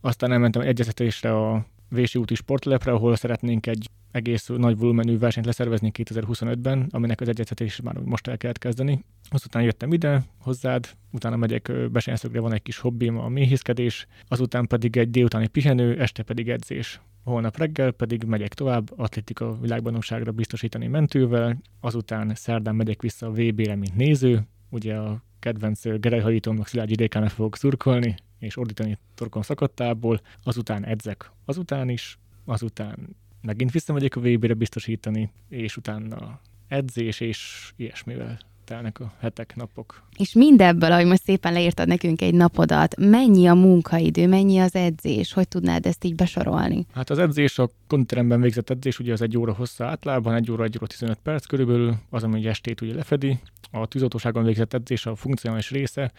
Aztán 0.00 0.32
elmentem 0.32 0.62
egy 0.62 0.68
egyeztetésre 0.68 1.36
a 1.36 1.66
Vési 1.88 2.18
úti 2.18 2.34
sporttelepre, 2.34 2.92
ahol 2.92 3.16
szeretnénk 3.16 3.66
egy 3.66 3.88
egész 4.10 4.46
nagy 4.56 4.78
volumenű 4.78 5.18
versenyt 5.18 5.46
leszervezni 5.46 5.90
2025-ben, 5.94 6.86
aminek 6.90 7.20
az 7.20 7.28
egyeztetés 7.28 7.80
már 7.80 7.98
most 7.98 8.26
el 8.26 8.36
kellett 8.36 8.58
kezdeni. 8.58 9.04
Azután 9.28 9.62
jöttem 9.62 9.92
ide 9.92 10.22
hozzád, 10.38 10.88
utána 11.10 11.36
megyek 11.36 11.72
Besenyszögre, 11.90 12.40
van 12.40 12.52
egy 12.52 12.62
kis 12.62 12.78
hobbim, 12.78 13.18
a 13.18 13.28
méhészkedés, 13.28 14.06
azután 14.28 14.66
pedig 14.66 14.96
egy 14.96 15.10
délutáni 15.10 15.46
pihenő, 15.46 16.00
este 16.00 16.22
pedig 16.22 16.48
edzés. 16.48 17.00
Holnap 17.24 17.56
reggel 17.56 17.90
pedig 17.90 18.24
megyek 18.24 18.54
tovább 18.54 18.90
atlétika 18.96 19.58
világbajnokságra 19.60 20.32
biztosítani 20.32 20.86
mentővel, 20.86 21.60
azután 21.80 22.34
szerdán 22.34 22.74
megyek 22.74 23.02
vissza 23.02 23.26
a 23.26 23.30
VB-re, 23.30 23.74
mint 23.74 23.96
néző, 23.96 24.46
ugye 24.68 24.96
a 24.96 25.22
kedvenc 25.38 25.98
gerejhajítómnak 26.00 26.66
Szilágyi 26.66 26.94
Dékának 26.94 27.30
fogok 27.30 27.56
szurkolni, 27.56 28.14
és 28.38 28.56
ordítani 28.56 28.98
torkon 29.14 29.42
szakadtából, 29.42 30.20
azután 30.42 30.84
edzek 30.84 31.30
azután 31.44 31.88
is, 31.88 32.18
azután 32.44 33.16
megint 33.42 33.70
visszamegyek 33.70 34.16
a 34.16 34.20
VB-re 34.20 34.54
biztosítani, 34.54 35.30
és 35.48 35.76
utána 35.76 36.40
edzés 36.68 37.20
és 37.20 37.72
ilyesmivel 37.76 38.38
telnek 38.64 39.00
a 39.00 39.12
hetek, 39.20 39.56
napok. 39.56 40.02
És 40.16 40.32
mindebből, 40.32 40.92
ahogy 40.92 41.06
most 41.06 41.22
szépen 41.22 41.52
leírtad 41.52 41.88
nekünk 41.88 42.22
egy 42.22 42.34
napodat, 42.34 42.96
mennyi 42.96 43.46
a 43.46 43.54
munkaidő, 43.54 44.26
mennyi 44.26 44.58
az 44.58 44.74
edzés? 44.74 45.32
Hogy 45.32 45.48
tudnád 45.48 45.86
ezt 45.86 46.04
így 46.04 46.14
besorolni? 46.14 46.86
Hát 46.94 47.10
az 47.10 47.18
edzés, 47.18 47.58
a 47.58 47.70
konteremben 47.86 48.40
végzett 48.40 48.70
edzés, 48.70 48.98
ugye 48.98 49.12
az 49.12 49.22
egy 49.22 49.38
óra 49.38 49.52
hossza 49.52 49.86
általában, 49.86 50.34
egy 50.34 50.50
óra, 50.50 50.64
egy 50.64 50.76
óra 50.76 50.86
15 50.86 51.18
perc 51.22 51.46
körülbelül, 51.46 51.94
az, 52.10 52.22
ami 52.22 52.46
estét 52.46 52.80
ugye 52.80 52.94
lefedi. 52.94 53.38
A 53.70 53.86
tűzoltóságon 53.86 54.44
végzett 54.44 54.74
edzés 54.74 55.06
a 55.06 55.16
funkcionális 55.16 55.70
része, 55.70 56.12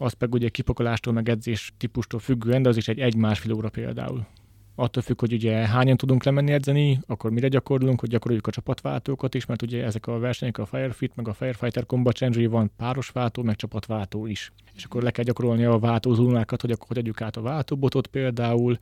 az 0.00 0.12
pedig 0.12 0.34
ugye 0.34 0.48
kipakolástól, 0.48 1.12
meg 1.12 1.28
edzés 1.28 1.72
típustól 1.76 2.20
függően, 2.20 2.62
de 2.62 2.68
az 2.68 2.76
is 2.76 2.88
egy 2.88 2.98
egy-másfél 2.98 3.52
óra 3.52 3.68
például 3.68 4.26
attól 4.80 5.02
függ, 5.02 5.20
hogy 5.20 5.32
ugye 5.32 5.52
hányan 5.52 5.96
tudunk 5.96 6.24
lemenni 6.24 6.52
edzeni, 6.52 7.00
akkor 7.06 7.30
mire 7.30 7.48
gyakorlunk, 7.48 8.00
hogy 8.00 8.08
gyakoroljuk 8.08 8.46
a 8.46 8.50
csapatváltókat 8.50 9.34
is, 9.34 9.46
mert 9.46 9.62
ugye 9.62 9.84
ezek 9.84 10.06
a 10.06 10.18
versenyek, 10.18 10.58
a 10.58 10.64
Firefit, 10.64 11.16
meg 11.16 11.28
a 11.28 11.32
Firefighter 11.32 11.86
Combat 11.86 12.16
Challenge, 12.16 12.48
van 12.48 12.72
páros 12.76 13.08
váltó, 13.08 13.42
meg 13.42 13.56
csapatváltó 13.56 14.26
is. 14.26 14.52
És 14.74 14.84
akkor 14.84 15.02
le 15.02 15.10
kell 15.10 15.24
gyakorolni 15.24 15.64
a 15.64 15.78
váltózónákat, 15.78 16.60
hogy 16.60 16.70
akkor 16.70 16.86
hogy 16.86 16.98
adjuk 16.98 17.20
át 17.20 17.36
a 17.36 17.40
váltóbotot 17.40 18.06
például, 18.06 18.78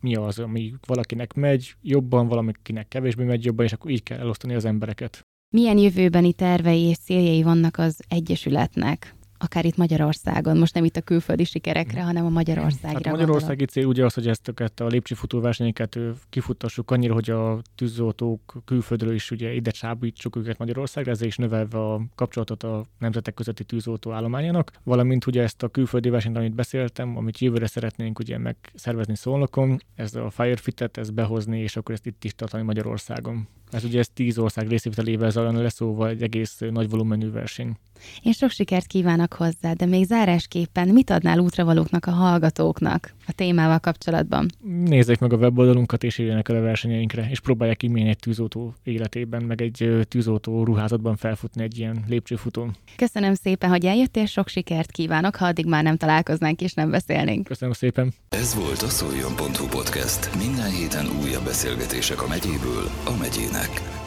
mi 0.00 0.14
az, 0.14 0.38
ami 0.38 0.74
valakinek 0.86 1.34
megy 1.34 1.74
jobban, 1.82 2.28
valakinek 2.28 2.88
kevésbé 2.88 3.24
megy 3.24 3.44
jobban, 3.44 3.64
és 3.64 3.72
akkor 3.72 3.90
így 3.90 4.02
kell 4.02 4.18
elosztani 4.18 4.54
az 4.54 4.64
embereket. 4.64 5.26
Milyen 5.54 5.78
jövőbeni 5.78 6.32
tervei 6.32 6.82
és 6.82 6.96
céljai 6.96 7.42
vannak 7.42 7.78
az 7.78 8.00
Egyesületnek? 8.08 9.16
Akár 9.38 9.64
itt 9.64 9.76
Magyarországon, 9.76 10.56
most 10.58 10.74
nem 10.74 10.84
itt 10.84 10.96
a 10.96 11.00
külföldi 11.00 11.44
sikerekre, 11.44 12.02
hanem 12.02 12.24
a 12.24 12.28
Magyarországra. 12.28 12.98
Hát 12.98 13.06
a 13.06 13.10
magyarországi 13.10 13.64
cél 13.64 13.86
ugye 13.86 14.04
az, 14.04 14.14
hogy 14.14 14.28
ezt 14.28 14.80
a 14.80 14.86
lépcsőfutó 14.86 15.40
versenyeket 15.40 15.98
kifuttassuk 16.30 16.90
annyira, 16.90 17.14
hogy 17.14 17.30
a 17.30 17.60
tűzoltók 17.74 18.62
külföldről 18.64 19.14
is 19.14 19.30
ugye 19.30 19.54
ide 19.54 19.70
csábítsuk 19.70 20.36
őket 20.36 20.58
Magyarországra, 20.58 21.10
ezzel 21.10 21.26
is 21.26 21.36
növelve 21.36 21.78
a 21.78 22.00
kapcsolatot 22.14 22.62
a 22.62 22.84
nemzetek 22.98 23.34
közötti 23.34 23.64
tűzoltó 23.64 24.12
állományának, 24.12 24.72
valamint 24.82 25.26
ugye 25.26 25.42
ezt 25.42 25.62
a 25.62 25.68
külföldi 25.68 26.08
versenyt, 26.08 26.36
amit 26.36 26.54
beszéltem, 26.54 27.16
amit 27.16 27.38
jövőre 27.38 27.66
szeretnénk 27.66 28.18
ugye 28.18 28.38
megszervezni 28.38 29.16
Szolnokon, 29.16 29.82
ez 29.94 30.14
a 30.14 30.30
Firefitet, 30.30 30.96
ezt 30.96 31.14
behozni, 31.14 31.60
és 31.60 31.76
akkor 31.76 31.94
ezt 31.94 32.06
itt 32.06 32.24
is 32.24 32.34
tartani 32.34 32.62
Magyarországon. 32.62 33.48
Ez 33.70 33.84
ugye 33.84 33.98
ez 33.98 34.08
tíz 34.08 34.38
ország 34.38 34.68
részvételével 34.68 35.30
zajlana 35.30 35.62
lesz, 35.62 35.74
szóval 35.74 36.08
egy 36.08 36.22
egész 36.22 36.58
nagy 36.70 36.90
volumenű 36.90 37.30
verseny. 37.30 37.76
Én 38.22 38.32
sok 38.32 38.50
sikert 38.50 38.86
kívánok 38.86 39.32
hozzá, 39.32 39.72
de 39.72 39.86
még 39.86 40.04
zárásképpen 40.04 40.88
mit 40.88 41.10
adnál 41.10 41.38
útravalóknak 41.38 42.06
a 42.06 42.10
hallgatóknak 42.10 43.14
a 43.28 43.32
témával 43.32 43.78
kapcsolatban? 43.78 44.48
Nézzék 44.84 45.18
meg 45.18 45.32
a 45.32 45.36
weboldalunkat, 45.36 46.04
és 46.04 46.18
írjanak 46.18 46.48
el 46.48 46.56
a 46.56 46.60
versenyeinkre, 46.60 47.26
és 47.30 47.40
próbálják 47.40 47.82
milyen 47.82 48.08
egy 48.08 48.18
tűzoltó 48.18 48.74
életében, 48.82 49.42
meg 49.42 49.60
egy 49.62 50.06
tűzoltó 50.08 50.64
ruházatban 50.64 51.16
felfutni 51.16 51.62
egy 51.62 51.78
ilyen 51.78 52.04
lépcsőfutón. 52.08 52.76
Köszönöm 52.96 53.34
szépen, 53.34 53.70
hogy 53.70 53.86
eljöttél, 53.86 54.26
sok 54.26 54.48
sikert 54.48 54.90
kívánok, 54.90 55.36
ha 55.36 55.46
addig 55.46 55.66
már 55.66 55.82
nem 55.82 55.96
találkoznánk 55.96 56.60
és 56.60 56.74
nem 56.74 56.90
beszélnénk. 56.90 57.46
Köszönöm 57.46 57.74
szépen. 57.74 58.12
Ez 58.28 58.54
volt 58.54 58.82
a 58.82 58.88
Szoljon.hu 58.88 59.66
podcast. 59.66 60.36
Minden 60.36 60.70
héten 60.70 61.06
újabb 61.22 61.44
beszélgetések 61.44 62.22
a 62.22 62.28
megyéből 62.28 62.84
a 63.04 63.16
megyének. 63.18 64.06